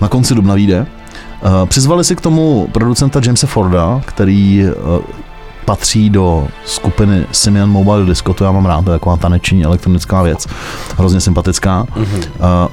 Na 0.00 0.08
konci 0.08 0.34
dubna 0.34 0.54
vyjde. 0.54 0.86
Uh, 1.44 1.66
přizvali 1.66 2.04
si 2.04 2.16
k 2.16 2.20
tomu 2.20 2.68
producenta 2.72 3.20
Jamesa 3.24 3.46
Forda, 3.46 4.00
který 4.06 4.64
uh, 4.64 5.04
patří 5.64 6.10
do 6.10 6.48
skupiny 6.64 7.26
Simian 7.32 7.70
Mobile 7.70 8.06
Disco, 8.06 8.34
to 8.34 8.44
já 8.44 8.52
mám 8.52 8.66
rád, 8.66 8.84
to 8.84 8.92
je 8.92 8.98
taková 8.98 9.16
taneční 9.16 9.64
elektronická 9.64 10.22
věc, 10.22 10.46
hrozně 10.96 11.20
sympatická. 11.20 11.86
Mhm. 11.96 12.16
Uh, 12.16 12.22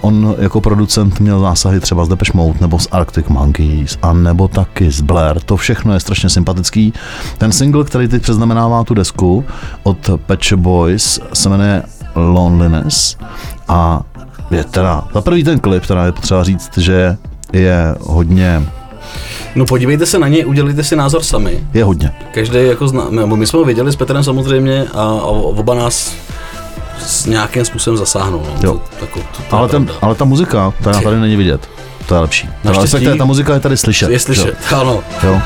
on 0.02 0.36
jako 0.40 0.62
producent 0.62 1.20
měl 1.20 1.40
zásahy 1.40 1.80
třeba 1.80 2.06
z 2.06 2.10
Depeche 2.10 2.32
Mode 2.34 2.60
nebo 2.62 2.80
z 2.80 2.88
Arctic 2.92 3.28
Monkeys 3.28 3.98
a 4.02 4.14
nebo 4.14 4.48
taky 4.48 4.92
z 4.92 5.02
Blair, 5.02 5.40
to 5.40 5.58
všechno 5.58 5.94
je 5.94 6.00
strašně 6.00 6.30
sympatický. 6.30 6.94
Ten 7.38 7.52
single, 7.52 7.84
který 7.84 8.08
teď 8.08 8.22
přeznamenává 8.22 8.84
tu 8.84 8.94
desku 8.94 9.46
od 9.84 10.10
Shop 10.44 10.60
Boys 10.60 11.20
se 11.34 11.50
jmenuje 11.50 11.84
Loneliness 12.16 13.18
a 13.68 14.02
je 14.52 14.64
teda, 14.64 15.04
za 15.14 15.22
prvý 15.22 15.44
ten 15.44 15.60
klip, 15.60 15.86
teda 15.86 16.06
je 16.06 16.12
potřeba 16.12 16.44
říct, 16.44 16.78
že 16.78 17.18
je 17.54 17.96
hodně 18.02 18.64
No 19.56 19.66
podívejte 19.66 20.06
se 20.06 20.20
na 20.20 20.28
ně, 20.28 20.46
udělejte 20.46 20.84
si 20.84 20.96
názor 20.96 21.24
sami. 21.24 21.68
Je 21.74 21.84
hodně. 21.84 22.12
Každý 22.34 22.58
jako 22.68 22.88
zná, 22.88 23.08
nebo 23.10 23.36
my 23.36 23.48
jsme 23.48 23.60
ho 23.60 23.66
viděli 23.66 23.92
s 23.92 23.96
Petrem 23.96 24.24
samozřejmě 24.24 24.86
a, 24.94 25.02
a 25.02 25.06
oba 25.26 25.74
nás 25.76 26.14
s 27.00 27.26
nějakým 27.26 27.66
způsobem 27.66 27.98
zasáhnou. 27.98 28.44
No. 28.48 28.70
Jo. 28.70 28.82
To, 29.00 29.06
jako, 29.06 29.20
to, 29.20 29.44
to 29.50 29.56
Ale, 29.58 29.70
ten, 29.70 29.92
ale 30.02 30.16
ta 30.16 30.26
muzika, 30.26 30.74
ta 30.84 31.02
tady 31.02 31.20
není 31.20 31.36
vidět. 31.36 31.70
To 32.08 32.16
je 32.16 32.22
lepší. 32.22 32.50
Naštěstí- 32.64 32.82
respektive 32.82 33.16
ta 33.16 33.26
muzika 33.26 33.54
je 33.54 33.60
tady 33.60 33.78
slyšet. 33.78 34.10
je 34.10 34.20
slyšet, 34.20 34.58
ano. 34.76 35.04
Jo. 35.24 35.42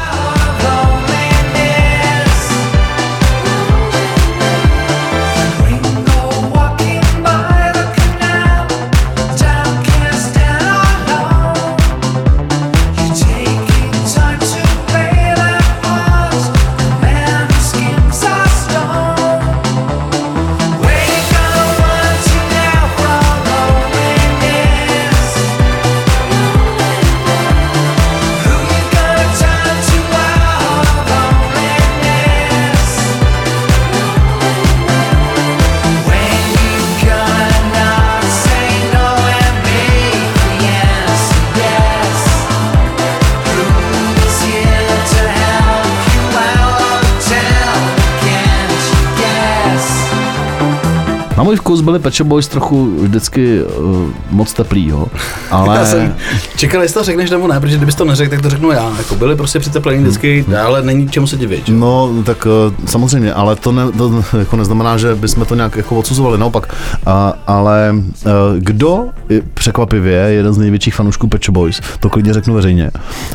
Vkus 51.80 51.86
byly 51.86 52.00
Pet 52.00 52.14
Shop 52.14 52.28
Boys 52.28 52.48
trochu 52.48 52.96
vždycky 53.02 53.64
uh, 53.64 54.10
moc 54.32 54.54
teplý, 54.54 54.88
jo. 54.88 55.08
Ale... 55.52 55.78
Já 55.80 55.86
jsem 55.86 56.16
čekal, 56.56 56.82
jestli 56.82 56.94
to 57.00 57.04
řekneš 57.04 57.30
nebo 57.30 57.48
ne, 57.48 57.60
protože 57.60 57.78
kdybys 57.78 57.96
to 57.96 58.06
neřekl, 58.06 58.32
tak 58.32 58.42
to 58.42 58.50
řeknu 58.50 58.72
já. 58.72 58.94
Jako 58.98 59.16
byli 59.16 59.36
prostě 59.36 59.60
přiteplení 59.60 60.04
vždycky, 60.04 60.46
ale 60.64 60.82
není 60.82 61.10
čemu 61.10 61.28
se 61.28 61.38
divit. 61.38 61.68
že? 61.68 61.74
No, 61.74 62.14
tak 62.26 62.46
uh, 62.46 62.86
samozřejmě, 62.86 63.34
ale 63.34 63.56
to, 63.56 63.72
ne, 63.72 63.92
to 63.92 64.24
jako 64.40 64.56
neznamená, 64.56 64.98
že 64.98 65.16
bychom 65.16 65.46
to 65.46 65.56
nějak 65.56 65.76
jako 65.76 65.96
odsuzovali, 65.96 66.38
naopak. 66.38 66.76
A, 67.06 67.34
ale 67.48 67.94
uh, 67.94 68.32
kdo 68.58 69.06
je 69.30 69.42
překvapivě 69.54 70.16
jeden 70.18 70.54
z 70.54 70.58
největších 70.58 70.96
fanoušků 70.96 71.28
Pet 71.28 71.46
Shop 71.46 71.54
Boys, 71.54 71.82
to 72.00 72.10
klidně 72.10 72.34
řeknu 72.34 72.54
veřejně, 72.54 72.92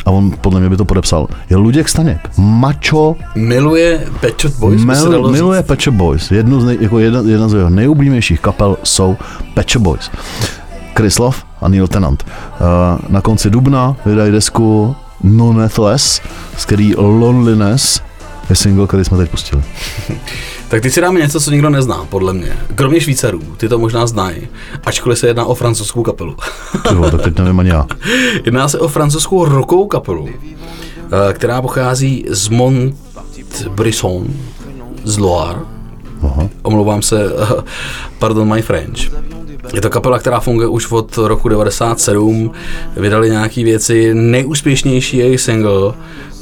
a 0.06 0.10
on 0.10 0.30
podle 0.40 0.60
mě 0.60 0.68
by 0.68 0.76
to 0.76 0.84
podepsal, 0.84 1.26
je 1.50 1.56
Luděk 1.56 1.88
Staněk. 1.88 2.20
Macho 2.36 3.16
Miluje 3.34 4.06
Pet 4.20 4.40
Shop 4.40 4.54
Boys, 4.54 4.84
Mil, 4.84 5.30
miluje. 5.30 5.62
Pet 5.62 5.82
Shop 5.82 5.94
Boys. 5.94 6.30
Jednu 6.30 6.60
z 6.60 6.64
nej, 6.64 6.78
jako 6.80 6.98
jedna, 6.98 7.22
jedna 7.26 7.48
z 7.48 7.54
jeho 7.54 7.70
nejoblíbenějších 7.70 8.40
kapel 8.44 8.76
jsou 8.84 9.16
Shop 9.70 9.82
Boys. 9.82 10.10
Chris 10.96 11.18
Love 11.18 11.36
a 11.60 11.68
Neil 11.68 11.88
Tennant. 11.88 12.24
Uh, 12.24 12.98
na 13.08 13.20
konci 13.20 13.50
dubna 13.50 13.96
vydají 14.06 14.32
desku 14.32 14.96
Nonetheless, 15.22 16.20
z 16.56 16.64
který 16.64 16.94
Loneliness 16.96 18.00
je 18.50 18.56
single, 18.56 18.86
který 18.86 19.04
jsme 19.04 19.18
teď 19.18 19.30
pustili. 19.30 19.62
Tak 20.68 20.82
teď 20.82 20.92
si 20.92 21.00
dáme 21.00 21.20
něco, 21.20 21.40
co 21.40 21.50
nikdo 21.50 21.70
nezná, 21.70 22.06
podle 22.08 22.32
mě. 22.32 22.56
Kromě 22.74 23.00
Švýcarů, 23.00 23.40
ty 23.56 23.68
to 23.68 23.78
možná 23.78 24.06
znají, 24.06 24.48
ačkoliv 24.84 25.18
se 25.18 25.26
jedná 25.26 25.44
o 25.44 25.54
francouzskou 25.54 26.02
kapelu. 26.02 26.36
Tyho, 26.88 27.10
tak 27.10 27.22
teď 27.22 27.38
nevím 27.38 27.60
ani 27.60 27.68
já. 27.68 27.86
Jedná 28.44 28.68
se 28.68 28.78
o 28.78 28.88
francouzskou 28.88 29.44
rockovou 29.44 29.86
kapelu, 29.86 30.28
eh, 30.28 31.32
která 31.32 31.62
pochází 31.62 32.24
z 32.28 32.48
Montbrisson, 32.48 34.26
z 35.04 35.18
Loire. 35.18 35.73
Aha. 36.24 36.48
Omlouvám 36.62 37.02
se, 37.02 37.30
pardon 38.18 38.54
my 38.54 38.62
French. 38.62 38.98
Je 39.74 39.80
to 39.80 39.90
kapela, 39.90 40.18
která 40.18 40.40
funguje 40.40 40.68
už 40.68 40.90
od 40.90 41.16
roku 41.16 41.48
97. 41.48 42.52
Vydali 42.96 43.30
nějaké 43.30 43.64
věci. 43.64 44.14
Nejúspěšnější 44.14 45.16
jejich 45.16 45.40
single 45.40 45.94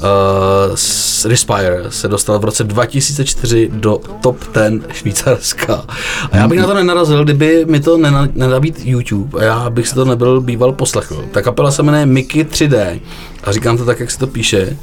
uh, 0.03 0.77
Respire 1.25 1.83
se 1.89 2.09
dostal 2.09 2.39
v 2.39 2.45
roce 2.45 2.65
2004 2.65 3.71
do 3.73 4.01
top 4.21 4.37
10 4.55 4.93
Švýcarska. 4.93 5.85
A 6.33 6.37
já 6.37 6.49
bych 6.49 6.59
na 6.59 6.67
to 6.67 6.75
nenarazil, 6.75 7.25
kdyby 7.25 7.65
mi 7.69 7.81
to 7.81 7.99
nena- 7.99 8.29
nenabít 8.35 8.81
YouTube 8.85 9.41
a 9.41 9.45
já 9.45 9.71
bych 9.71 9.89
si 9.89 9.95
to 9.95 10.05
nebyl 10.05 10.41
býval 10.41 10.73
poslechl. 10.73 11.25
Ta 11.31 11.43
kapela 11.43 11.71
se 11.71 11.83
jmenuje 11.83 12.07
Mickey 12.07 12.45
3D 12.45 13.01
a 13.45 13.53
říkám 13.53 13.79
to 13.79 13.85
tak, 13.85 14.01
jak 14.01 14.11
se 14.11 14.19
to 14.19 14.27
píše. 14.27 14.77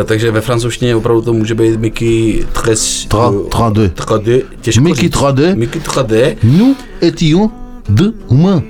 Eh, 0.00 0.04
Takže 0.04 0.30
ve 0.30 0.40
francouzštině 0.40 0.96
opravdu 0.96 1.22
to 1.22 1.32
může 1.32 1.54
být 1.54 1.80
Mickey 1.80 2.44
3 2.52 3.08
Tra- 3.08 3.48
3D. 3.48 3.88
3D. 3.88 4.42
Těžko 4.60 4.82
Mickey 4.84 5.02
říct. 5.04 5.14
3D. 5.16 5.54
Mickey 5.56 5.80
3D. 5.82 6.36
Nous 6.42 6.76
étions 7.00 7.50
deux 7.88 8.14
humains. 8.28 8.62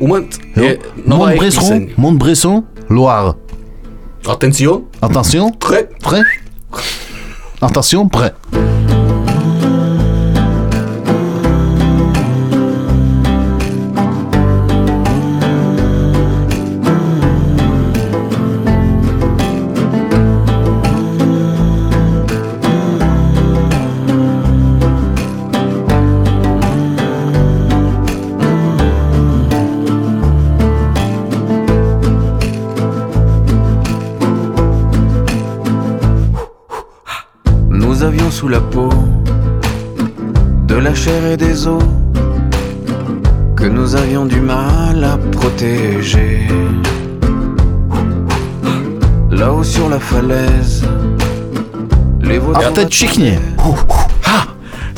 Montbresson, 1.07 1.61
píseň. 1.63 1.91
Montbresson, 1.97 2.63
Loire. 2.91 3.33
Atención, 4.29 4.85
Attention, 5.01 5.51
prêt. 5.51 5.89
prêt 6.01 6.23
Attention, 7.61 8.09
prêt. 8.09 8.33
Et 41.33 41.37
des 41.39 41.67
os 41.67 41.83
que 43.57 43.65
nous 43.65 43.95
avions 43.97 44.27
du 44.27 44.41
mal 44.41 45.03
à 45.05 45.17
protéger. 45.39 46.47
Là-haut 49.31 49.65
sur 49.65 49.89
la 49.89 49.99
falaise, 49.99 50.85
les 52.21 52.41
A 52.67 52.71
teď 52.71 52.89
všichni. 52.91 53.39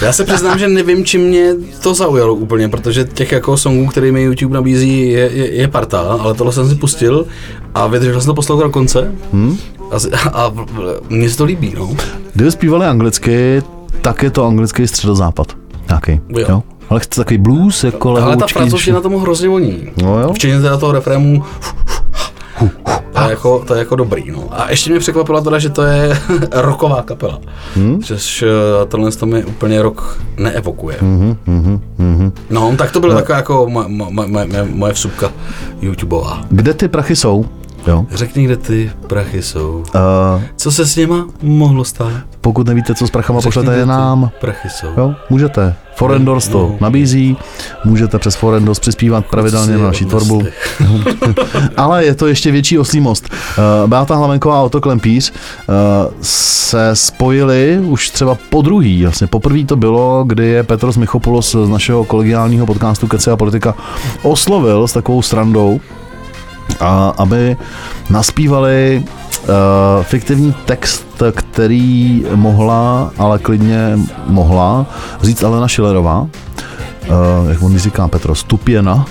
Já 0.02 0.12
se 0.12 0.24
přiznám, 0.24 0.58
že 0.58 0.68
nevím, 0.68 1.04
čím 1.04 1.20
mě 1.20 1.54
to 1.82 1.94
zaujalo 1.94 2.34
úplně, 2.34 2.68
protože 2.68 3.04
těch 3.04 3.32
jako 3.32 3.56
songů, 3.56 3.86
který 3.86 4.12
mi 4.12 4.22
YouTube 4.22 4.54
nabízí, 4.54 5.08
je, 5.10 5.30
je, 5.32 5.54
je 5.54 5.68
parta, 5.68 6.00
ale 6.00 6.34
tohle 6.34 6.52
jsem 6.52 6.68
si 6.68 6.74
pustil 6.74 7.26
a 7.74 7.86
vydržel 7.86 8.20
jsem 8.20 8.26
to 8.26 8.34
poslouchat 8.34 8.62
do 8.64 8.70
konce 8.70 9.12
hmm? 9.32 9.56
a, 9.90 9.98
z- 9.98 10.10
a, 10.32 10.52
mně 11.08 11.30
se 11.30 11.36
to 11.36 11.44
líbí, 11.44 11.74
no. 11.76 11.90
Kdyby 12.34 12.50
zpívali 12.50 12.86
anglicky, 12.86 13.62
tak 14.02 14.22
je 14.22 14.30
to 14.30 14.44
anglický 14.46 14.86
středozápad. 14.86 15.63
Nějaký. 15.88 16.20
Jo. 16.28 16.46
Jo. 16.48 16.62
Ale 16.88 17.00
chce 17.00 17.20
takový 17.20 17.38
blues, 17.38 17.84
jako 17.84 18.16
Ale 18.22 18.36
ta 18.36 18.46
francouzština 18.46 19.00
tomu 19.00 19.18
hrozně 19.18 19.48
voní. 19.48 19.82
No 20.02 20.20
jo. 20.20 20.32
Včetně 20.32 20.60
teda 20.60 20.76
toho 20.76 20.92
refrému 20.92 21.44
to 23.12 23.20
je, 23.22 23.30
jako, 23.30 23.64
to 23.66 23.74
je 23.74 23.78
jako 23.78 23.96
dobrý, 23.96 24.30
no. 24.30 24.44
A 24.50 24.70
ještě 24.70 24.90
mě 24.90 24.98
překvapilo 24.98 25.40
teda, 25.40 25.58
že 25.58 25.70
to 25.70 25.82
je 25.82 26.18
rocková 26.52 27.02
kapela. 27.02 27.40
Hmm? 27.76 28.02
Což 28.02 28.42
eh, 28.42 28.46
tohle 28.88 29.10
to 29.12 29.26
mi 29.26 29.44
úplně 29.44 29.82
rok 29.82 30.22
neevokuje. 30.36 30.96
Mhm, 31.00 31.36
Mm-hmm, 31.48 32.32
No, 32.50 32.74
tak 32.78 32.90
to 32.92 33.00
byla 33.00 33.14
taková 33.14 33.36
jako 33.38 33.66
moje, 33.68 33.88
moje, 33.88 34.28
moje, 34.28 34.46
moje 34.72 34.92
vsupka 34.92 35.32
YouTubeová. 35.82 36.40
Kde 36.50 36.74
ty 36.74 36.88
prachy 36.88 37.16
jsou? 37.16 37.44
Jo. 37.86 38.06
Řekni, 38.14 38.44
kde 38.44 38.56
ty 38.56 38.90
prachy 39.06 39.42
jsou. 39.42 39.82
Uh, 39.94 40.42
Co 40.56 40.72
se 40.72 40.86
s 40.86 40.96
něma 40.96 41.26
mohlo 41.42 41.84
stát? 41.84 42.12
pokud 42.40 42.66
nevíte, 42.66 42.94
co 42.94 43.06
s 43.06 43.10
prachama, 43.10 43.40
Řekni, 43.40 43.48
pošlete 43.48 43.78
je 43.78 43.86
nám. 43.86 44.30
Prachy 44.40 44.68
jsou. 44.68 44.86
Jo, 44.96 45.14
můžete. 45.30 45.74
Forendors 45.96 46.48
to 46.48 46.58
No. 46.58 46.76
nabízí, 46.80 47.36
můžete 47.84 48.18
přes 48.18 48.34
Forendors 48.36 48.78
přispívat 48.78 49.24
pravidelně 49.26 49.78
na 49.78 49.84
naší 49.84 50.04
tvorbu. 50.04 50.42
Ale 51.76 52.04
je 52.04 52.14
to 52.14 52.26
ještě 52.26 52.50
větší 52.50 52.78
oslý 52.78 53.00
most. 53.00 53.28
Uh, 53.82 53.88
Beata 53.90 54.14
Hlavenková 54.14 54.58
a 54.58 54.62
Otto 54.62 54.80
Klempíř 54.80 55.32
uh, 55.68 55.74
se 56.20 56.90
spojili 56.96 57.78
už 57.84 58.10
třeba 58.10 58.36
po 58.50 58.62
druhý. 58.62 59.02
Vlastně 59.02 59.26
poprvé 59.26 59.64
to 59.64 59.76
bylo, 59.76 60.24
kdy 60.26 60.46
je 60.46 60.62
Petros 60.62 60.96
Michopoulos 60.96 61.56
z 61.64 61.68
našeho 61.68 62.04
kolegiálního 62.04 62.66
podcastu 62.66 63.06
Kece 63.06 63.30
a 63.30 63.36
politika 63.36 63.74
oslovil 64.22 64.88
s 64.88 64.92
takovou 64.92 65.22
srandou, 65.22 65.80
a 66.80 67.14
aby 67.18 67.56
naspívali 68.10 69.04
uh, 69.04 69.48
fiktivní 70.02 70.54
text, 70.64 71.22
který 71.34 72.24
mohla, 72.34 73.10
ale 73.18 73.38
klidně 73.38 73.98
mohla 74.26 74.86
říct 75.22 75.42
Alena 75.42 75.68
Schillerová, 75.68 76.26
uh, 77.08 77.50
jak 77.50 77.62
on 77.62 77.78
říká 77.78 78.08
Petro, 78.08 78.34
Stupěna, 78.34 79.06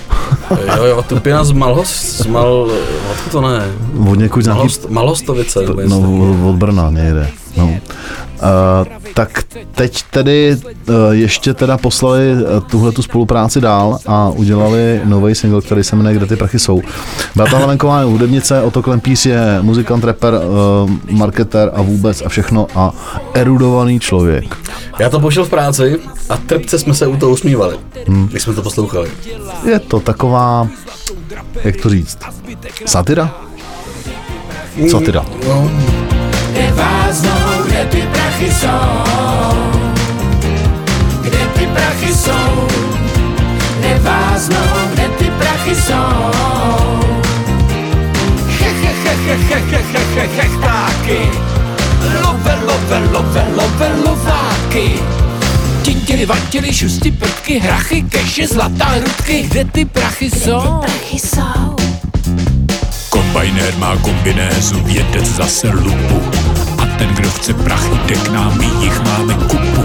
Jo, 0.76 0.84
jo, 0.84 1.02
Tupina 1.02 1.44
z 1.44 1.52
Malhos, 1.52 1.88
z 1.88 2.26
Mal, 2.26 2.70
Odkud 3.10 3.32
to 3.32 3.40
ne? 3.40 3.66
Od 4.10 4.18
někud 4.18 4.42
z 4.42 4.46
nějaký 4.46 4.58
Malost, 4.58 4.90
Malostovice. 4.90 5.60
nebo 5.60 5.82
No, 5.88 6.48
od 6.48 6.56
Brna 6.56 6.90
někde. 6.90 7.30
No. 7.56 7.66
Uh, 7.66 7.72
tak 9.14 9.42
teď 9.74 10.02
tedy 10.10 10.56
uh, 10.88 10.94
ještě 11.10 11.54
teda 11.54 11.78
poslali 11.78 12.32
uh, 12.32 12.60
tuhle 12.70 12.92
tu 12.92 13.02
spolupráci 13.02 13.60
dál 13.60 13.98
a 14.06 14.28
udělali 14.28 15.00
nový 15.04 15.34
single, 15.34 15.62
který 15.62 15.84
se 15.84 15.96
jmenuje 15.96 16.14
Kde 16.14 16.26
ty 16.26 16.36
prachy 16.36 16.58
jsou. 16.58 16.82
Beata 17.36 17.58
Helenková 17.58 17.98
je 17.98 18.04
hudebnice, 18.04 18.62
Otto 18.62 18.82
Klempíř 18.82 19.26
je 19.26 19.58
muzikant, 19.62 20.04
rapper, 20.04 20.34
uh, 20.34 20.90
marketer 21.10 21.70
a 21.74 21.82
vůbec 21.82 22.22
a 22.22 22.28
všechno 22.28 22.66
a 22.74 22.92
erudovaný 23.34 24.00
člověk. 24.00 24.56
Já 24.98 25.08
to 25.08 25.20
pošel 25.20 25.44
v 25.44 25.50
práci 25.50 25.98
a 26.28 26.36
trpce 26.36 26.78
jsme 26.78 26.94
se 26.94 27.06
u 27.06 27.16
toho 27.16 27.32
usmívali, 27.32 27.76
hmm. 28.08 28.28
když 28.28 28.42
jsme 28.42 28.54
to 28.54 28.62
poslouchali. 28.62 29.10
Je 29.66 29.78
to 29.78 30.00
taková, 30.00 30.68
jak 31.64 31.76
to 31.76 31.88
říct, 31.88 32.18
satira? 32.86 33.34
Satira. 34.90 35.24
No, 35.48 35.70
Neváznou, 36.54 37.62
kde 37.66 37.86
ty 37.86 38.02
prachy 38.12 38.52
jsou. 38.52 39.48
Kde 41.20 41.38
ty 41.58 41.66
prachy 41.66 42.14
jsou. 42.14 42.68
Neváznou, 43.80 44.88
kde 44.92 45.08
ty 45.18 45.24
prachy 45.24 45.74
jsou. 45.74 46.30
He, 48.46 48.70
he, 48.70 48.92
he, 49.04 49.14
he, 49.14 49.36
he, 49.36 49.58
he, 49.58 49.78
he, 49.92 50.26
he, 50.26 50.42
he, 50.42 50.58
ptáky. 50.58 51.30
Love, 52.22 52.58
love, 52.66 53.00
love, 53.12 53.46
love, 53.56 53.88
lováky. 54.06 55.00
Tintily, 55.84 56.26
vantily, 56.26 56.72
šusty, 56.72 57.10
prtky, 57.10 57.58
hrachy, 57.58 58.02
keše, 58.02 58.46
zlatá 58.46 58.94
rudky. 58.98 59.42
Kde 59.42 59.64
ty 59.64 59.84
prachy 59.84 60.30
jsou? 60.30 60.80
Prachy 60.80 61.18
jsou. 61.18 61.76
Kombajnér 63.08 63.74
má 63.78 63.96
kombinézu, 63.96 64.84
jedec 64.86 65.26
zase 65.26 65.68
lupu. 65.68 66.22
A 66.78 66.86
ten, 66.98 67.08
kdo 67.08 67.30
chce 67.30 67.54
prachy, 67.54 67.98
jde 68.06 68.14
k 68.14 68.28
nám, 68.28 68.58
my 68.58 68.84
jich 68.84 69.00
máme 69.00 69.34
kupu. 69.34 69.82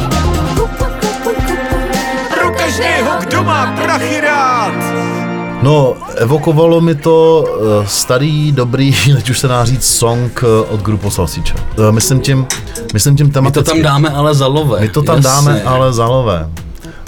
Pro 2.34 2.52
každého, 2.52 3.20
kdo 3.20 3.44
má 3.44 3.76
prachy 3.82 4.22
rád. 4.22 5.19
No, 5.62 5.96
evokovalo 6.18 6.82
mi 6.82 6.96
to 6.96 7.44
uh, 7.44 7.86
starý, 7.86 8.52
dobrý, 8.52 8.96
teď 9.16 9.30
už 9.30 9.40
se 9.40 9.48
dá 9.48 9.66
říct, 9.66 9.88
song 9.88 10.44
uh, 10.44 10.74
od 10.74 10.82
Grupo 10.82 11.12
Salsicha. 11.12 11.56
Uh, 11.78 11.92
myslím 11.92 12.20
tím, 12.20 12.48
myslím 12.94 13.18
tím 13.18 13.26
my 13.28 13.32
to 13.32 13.34
tematicky. 13.34 13.70
tam 13.70 13.82
dáme 13.82 14.10
ale 14.10 14.36
za 14.36 14.48
love. 14.48 14.80
My 14.82 14.90
to 14.90 15.02
tam 15.02 15.16
Jasně. 15.16 15.30
dáme, 15.30 15.64
ale 15.64 15.94
za 15.94 16.08
lové. 16.08 16.50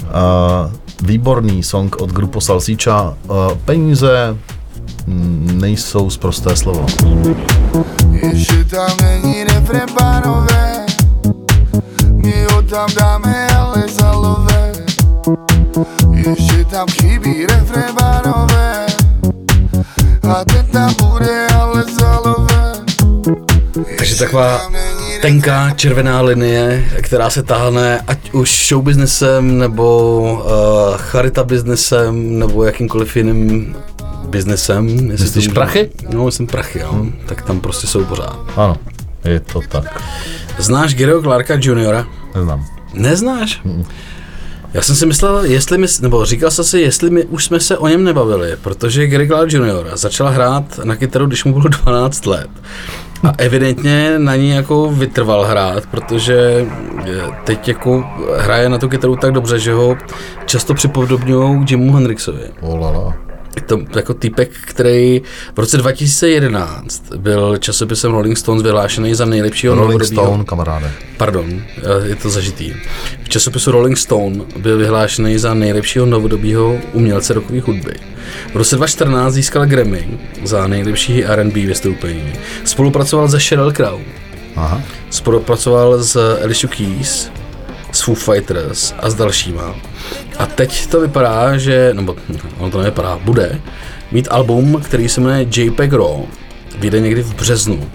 Uh, 0.01 0.71
výborný 1.01 1.63
song 1.63 1.95
od 2.01 2.09
Grupo 2.09 2.41
Salsicha. 2.41 3.13
Uh, 3.29 3.35
peníze 3.65 4.37
mm, 5.07 5.57
nejsou 5.61 6.09
z 6.09 6.17
prosté 6.17 6.55
slovo. 6.55 6.85
Ještě 8.11 8.63
tam 8.63 8.97
není 9.01 9.43
refren, 9.43 9.85
pánové 9.97 10.85
My 12.13 12.45
ho 12.53 12.61
tam 12.61 12.89
dáme, 12.99 13.47
ale 13.47 13.83
za 13.99 14.11
lové 14.11 14.71
Ještě 16.13 16.65
tam 16.65 16.87
chybí 16.87 17.45
refren, 17.45 17.95
pánové 17.99 18.85
A 20.31 20.45
ten 20.45 20.65
tam 20.65 20.93
bude, 20.93 21.47
ale 21.47 21.83
za 21.99 22.19
lové 22.25 22.73
Takže 23.97 24.15
taková 24.15 24.71
tenká 25.21 25.69
červená 25.69 26.21
linie, 26.21 26.85
která 27.01 27.29
se 27.29 27.43
táhne 27.43 28.01
ať 28.07 28.31
už 28.31 28.67
showbiznesem, 28.67 29.57
nebo 29.57 30.21
uh, 30.33 30.97
charita 30.97 31.43
biznesem, 31.43 32.39
nebo 32.39 32.63
jakýmkoliv 32.63 33.15
jiným 33.17 33.75
biznesem. 34.27 34.87
jestli 34.87 35.25
Myslíš 35.25 35.47
prachy? 35.47 35.89
No, 36.09 36.25
myslím 36.25 36.47
prachy, 36.47 36.79
jo. 36.79 36.89
Hmm. 36.91 37.13
Tak 37.25 37.41
tam 37.41 37.59
prostě 37.59 37.87
jsou 37.87 38.05
pořád. 38.05 38.39
Ano, 38.55 38.77
je 39.23 39.39
to 39.39 39.61
tak. 39.69 40.03
Znáš 40.57 40.95
Garyho 40.95 41.21
Clarka 41.21 41.53
Juniora? 41.59 42.07
Neznám. 42.35 42.65
Neznáš? 42.93 43.61
Já 44.73 44.81
jsem 44.81 44.95
si 44.95 45.05
myslel, 45.05 45.45
jestli 45.45 45.77
my, 45.77 45.87
nebo 46.01 46.25
říkal 46.25 46.51
jsem 46.51 46.65
si, 46.65 46.79
jestli 46.79 47.09
my 47.09 47.25
už 47.25 47.45
jsme 47.45 47.59
se 47.59 47.77
o 47.77 47.87
něm 47.87 48.03
nebavili, 48.03 48.57
protože 48.61 49.07
Gary 49.07 49.27
Clark 49.27 49.51
Jr. 49.51 49.91
začal 49.93 50.29
hrát 50.29 50.79
na 50.83 50.95
kytaru, 50.95 51.25
když 51.25 51.43
mu 51.43 51.53
bylo 51.53 51.67
12 51.67 52.25
let. 52.25 52.49
A 53.23 53.33
evidentně 53.37 54.19
na 54.19 54.35
ní 54.35 54.49
jako 54.49 54.91
vytrval 54.91 55.45
hrát, 55.45 55.85
protože 55.85 56.67
eh, 57.05 57.21
teď 57.43 57.67
jako 57.67 58.03
hraje 58.37 58.69
na 58.69 58.77
tu 58.77 58.89
kytaru 58.89 59.15
tak 59.15 59.31
dobře, 59.31 59.59
že 59.59 59.73
ho 59.73 59.97
často 60.45 60.73
připodobňují 60.73 61.65
k 61.65 61.71
Jimu 61.71 61.93
Hendrixovi. 61.93 62.43
Olala. 62.61 63.30
Je 63.55 63.61
to 63.61 63.79
jako 63.95 64.13
týpek, 64.13 64.49
který 64.65 65.21
v 65.55 65.59
roce 65.59 65.77
2011 65.77 67.03
byl 67.17 67.57
časopisem 67.57 68.11
Rolling 68.11 68.37
Stones 68.37 68.63
vyhlášený 68.63 69.15
za 69.15 69.25
nejlepšího 69.25 69.75
Rolling 69.75 69.91
novodobího- 70.01 70.25
Stone, 70.25 70.43
kamaráde. 70.43 70.91
Pardon, 71.17 71.45
eh, 71.77 72.07
je 72.07 72.15
to 72.15 72.29
zažitý. 72.29 72.73
V 73.23 73.29
časopisu 73.29 73.71
Rolling 73.71 73.97
Stone 73.97 74.39
byl 74.57 74.77
vyhlášený 74.77 75.37
za 75.37 75.53
nejlepšího 75.53 76.05
novodobího 76.05 76.77
umělce 76.93 77.33
rokové 77.33 77.61
hudby. 77.61 77.93
V 78.53 78.55
roce 78.55 78.75
2014 78.75 79.33
získal 79.33 79.65
Grammy 79.65 80.19
za 80.43 80.67
nejlepší 80.67 81.25
R&B 81.25 81.65
vystoupení. 81.65 82.33
Spolupracoval 82.65 83.29
se 83.29 83.39
Sheryl 83.39 83.71
Crow. 83.71 83.99
Aha. 84.55 84.81
Spolupracoval 85.09 86.03
s 86.03 86.39
Alicia 86.43 86.69
Keys, 86.77 87.29
s 88.01 88.03
Foo 88.03 88.15
Fighters 88.15 88.93
a 88.99 89.09
s 89.09 89.13
dalšíma. 89.15 89.75
A 90.39 90.45
teď 90.45 90.87
to 90.87 91.01
vypadá, 91.01 91.57
že, 91.57 91.93
nebo 91.93 92.15
ono 92.57 92.71
to 92.71 92.77
nevypadá, 92.77 93.19
bude 93.23 93.61
mít 94.11 94.27
album, 94.31 94.81
který 94.85 95.09
se 95.09 95.21
jmenuje 95.21 95.47
JPEG 95.55 95.93
Raw. 95.93 96.19
Vyjde 96.77 96.99
někdy 96.99 97.21
v 97.23 97.35
březnu. 97.35 97.89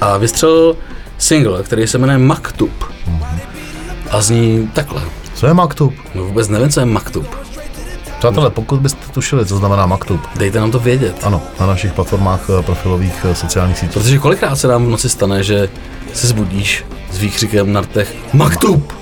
A 0.00 0.16
vystřelil 0.18 0.76
single, 1.18 1.62
který 1.62 1.86
se 1.86 1.98
jmenuje 1.98 2.18
Maktub. 2.18 2.70
A 4.10 4.20
zní 4.20 4.70
takhle. 4.74 5.02
Co 5.34 5.46
je 5.46 5.54
maktub? 5.54 5.94
No 6.14 6.24
vůbec 6.24 6.48
nevím, 6.48 6.68
co 6.70 6.80
je 6.80 6.86
Maktub. 6.86 7.26
Přátelé, 8.18 8.50
pokud 8.50 8.80
byste 8.80 9.12
tušili, 9.12 9.46
co 9.46 9.56
znamená 9.56 9.86
maktub, 9.86 10.20
Dejte 10.36 10.60
nám 10.60 10.70
to 10.70 10.78
vědět. 10.78 11.16
ano, 11.22 11.42
na 11.60 11.66
našich 11.66 11.92
platformách 11.92 12.40
eh, 12.58 12.62
profilových 12.62 13.26
eh, 13.30 13.34
sociálních 13.34 13.78
sítích. 13.78 13.92
Protože 13.94 14.18
kolikrát 14.18 14.56
se 14.56 14.68
nám 14.68 14.86
v 14.86 14.88
noci 14.88 15.08
stane, 15.08 15.42
že 15.42 15.68
se 16.14 16.26
zbudíš 16.26 16.84
s 17.12 17.18
výkřikem 17.18 17.72
na 17.72 17.80
rtech 17.80 18.14
Maktub! 18.32 18.92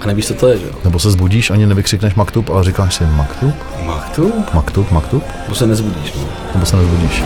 A 0.00 0.06
nevíš, 0.06 0.26
co 0.26 0.34
to 0.34 0.48
je, 0.48 0.58
že 0.58 0.66
jo? 0.66 0.72
Nebo 0.84 0.98
se 0.98 1.10
zbudíš, 1.10 1.50
ani 1.50 1.66
nevykřikneš 1.66 2.14
maktub, 2.14 2.50
ale 2.50 2.64
říkáš 2.64 2.94
si 2.94 3.04
maktub, 3.04 3.54
Maktub? 3.84 4.54
maktub, 4.54 4.90
maktub, 4.90 5.24
Nebo 5.42 5.54
se 5.54 5.66
nezbudíš, 5.66 6.12
no. 6.16 6.24
nebo 6.54 6.66
se 6.66 6.76
nezbudíš. 6.76 7.22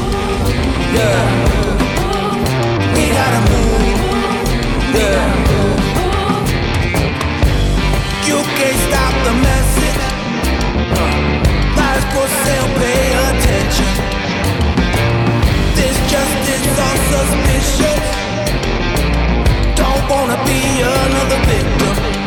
You 8.29 8.39
can't 8.57 8.79
stop 8.89 9.15
the 9.29 9.35
message. 9.49 10.01
Lies 11.79 12.05
for 12.13 12.27
sale, 12.43 12.69
pay 12.81 13.05
attention. 13.29 13.93
This 15.77 15.97
justice 16.13 16.67
on 16.87 16.97
suspicion. 17.13 17.97
Don't 19.77 20.05
wanna 20.11 20.39
be 20.49 20.61
another 20.81 21.41
victim. 21.51 21.84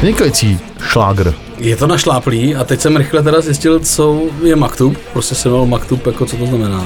Vynikající 0.00 0.58
šlágr. 0.80 1.32
Je 1.58 1.76
to 1.76 1.86
našláplý 1.86 2.56
a 2.56 2.64
teď 2.64 2.80
jsem 2.80 2.96
rychle 2.96 3.22
teda 3.22 3.40
zjistil, 3.40 3.80
co 3.80 4.20
je 4.44 4.56
maktub. 4.56 4.98
Prostě 5.12 5.34
jsem 5.34 5.52
měl 5.52 5.66
maktub, 5.66 6.06
jako 6.06 6.26
co 6.26 6.36
to 6.36 6.46
znamená. 6.46 6.84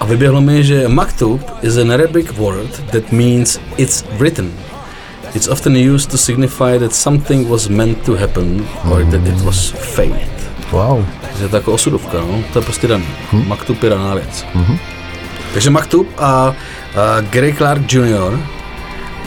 A 0.00 0.04
vyběhlo 0.04 0.40
mi, 0.40 0.64
že 0.64 0.88
maktub 0.88 1.40
is 1.62 1.76
an 1.76 1.92
Arabic 1.92 2.26
word 2.36 2.82
that 2.92 3.12
means 3.12 3.60
it's 3.76 4.04
written. 4.18 4.50
It's 5.34 5.48
often 5.48 5.76
used 5.94 6.10
to 6.10 6.18
signify 6.18 6.78
that 6.78 6.94
something 6.94 7.48
was 7.48 7.68
meant 7.68 8.04
to 8.04 8.14
happen 8.16 8.66
or 8.90 9.04
that 9.04 9.26
it 9.26 9.40
was 9.40 9.70
fate. 9.70 10.26
Wow. 10.72 11.04
Je 11.42 11.48
to 11.48 11.56
jako 11.56 11.72
osudovka, 11.72 12.18
no? 12.20 12.44
To 12.52 12.58
je 12.58 12.64
prostě 12.64 12.88
daný. 12.88 13.04
Maktub 13.46 13.82
je 13.82 13.90
daná 13.90 14.14
věc. 14.14 14.44
Takže 15.52 15.70
Maktub 15.70 16.08
a, 16.18 16.28
a 16.28 16.54
Gary 17.30 17.52
Clark 17.52 17.92
Jr. 17.92 18.38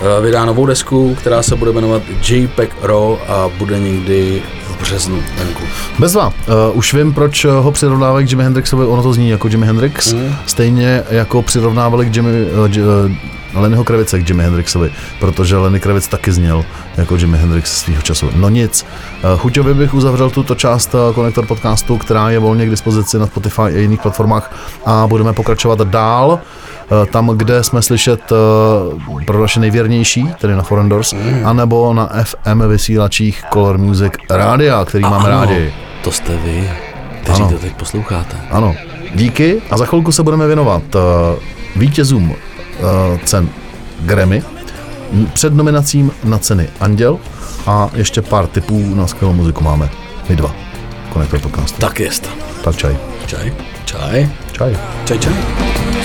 a, 0.02 0.20
vydá 0.22 0.46
novou 0.46 0.66
desku, 0.66 1.16
která 1.16 1.44
se 1.44 1.56
bude 1.56 1.72
jmenovat 1.72 2.02
JPEG 2.30 2.76
Raw 2.82 3.16
a 3.28 3.50
bude 3.58 3.80
někdy 3.80 4.42
v 4.68 4.82
březnu 4.82 5.24
venku. 5.38 5.64
Bezva, 6.00 6.28
uh, 6.28 6.78
už 6.78 6.94
vím, 6.94 7.14
proč 7.14 7.46
ho 7.46 7.72
přirovnávají 7.72 8.28
k 8.28 8.30
Jimi 8.30 8.44
Hendrixovi, 8.44 8.86
ono 8.86 9.04
to 9.04 9.14
zní 9.14 9.30
jako 9.30 9.48
Jimi 9.48 9.66
Hendrix, 9.66 10.14
mm. 10.14 10.36
stejně 10.46 11.04
jako 11.10 11.42
přirovnávali 11.42 12.10
k 12.10 12.16
Jimi, 12.16 12.46
uh, 12.46 13.12
Lennyho 13.56 13.84
Kravice 13.84 14.20
k 14.20 14.30
Jimi 14.30 14.44
Hendrixovi, 14.44 14.92
protože 15.20 15.58
Lenny 15.58 15.80
Kravic 15.80 16.08
taky 16.08 16.32
zněl 16.32 16.66
jako 16.98 17.16
Jimi 17.16 17.38
Hendrix 17.38 17.78
svého 17.82 18.02
času. 18.02 18.30
No 18.36 18.50
nic, 18.50 18.86
uh, 19.34 19.40
chuťově 19.40 19.74
bych 19.74 19.94
uzavřel 19.94 20.30
tuto 20.30 20.56
část 20.56 20.94
uh, 20.94 21.16
Konektor 21.16 21.46
podcastu, 21.46 21.98
která 21.98 22.30
je 22.30 22.40
volně 22.40 22.66
k 22.66 22.70
dispozici 22.70 23.20
na 23.20 23.26
Spotify 23.28 23.62
a 23.62 23.68
jiných 23.68 24.02
platformách 24.02 24.56
a 24.86 25.08
budeme 25.08 25.34
pokračovat 25.34 25.82
dál 25.82 26.40
eh, 26.40 27.06
tam, 27.06 27.28
kde 27.28 27.64
jsme 27.64 27.82
slyšet 27.82 28.22
eh, 28.32 29.24
pro 29.26 29.42
naše 29.42 29.60
nejvěrnější, 29.60 30.30
tedy 30.42 30.56
na 30.56 30.64
Foreign 30.64 30.90
Doors, 30.90 31.14
Mm. 31.14 31.42
anebo 31.46 31.94
na 31.94 32.10
FM 32.24 32.68
vysílačích 32.68 33.44
Color 33.54 33.78
Music 33.78 34.14
Rádia, 34.30 34.86
který 34.86 35.02
máme 35.04 35.16
Ano, 35.18 35.28
rádi. 35.30 35.74
To 36.04 36.12
jste 36.12 36.38
vy, 36.46 36.70
kteří 37.24 37.42
Ano. 37.44 37.52
to 37.52 37.58
teď 37.58 37.74
posloucháte. 37.76 38.38
Ano, 38.52 38.76
díky 39.16 39.62
a 39.72 39.78
za 39.78 39.86
chvilku 39.86 40.12
se 40.12 40.24
budeme 40.24 40.48
věnovat 40.48 40.84
vítězům 41.76 42.34
cen 43.26 43.50
Grammy, 44.00 44.44
před 45.34 45.54
nominacím 45.54 46.12
na 46.24 46.38
ceny 46.38 46.70
Anděl 46.80 47.20
a 47.68 47.90
ještě 47.94 48.22
pár 48.22 48.48
tipů 48.48 48.96
na 48.96 49.08
skvělou 49.08 49.34
muziku 49.34 49.64
máme. 49.64 49.90
My 50.30 50.36
dva. 50.36 50.56
Konektor 51.14 51.40
podcastu. 51.40 51.82
Tak 51.82 52.00
jest. 52.00 52.30
Tak 52.64 52.76
čaj. 52.76 52.98
Čaj? 53.26 53.54
Čaj? 53.86 54.30
Čaj. 54.52 54.78
Čaj, 55.06 55.20
čaj. 55.20 55.34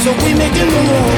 So 0.05 0.25
we 0.25 0.35
make 0.35 0.57
it 0.57 1.10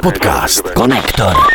podcast. 0.00 0.74
Konektor. 0.74 1.49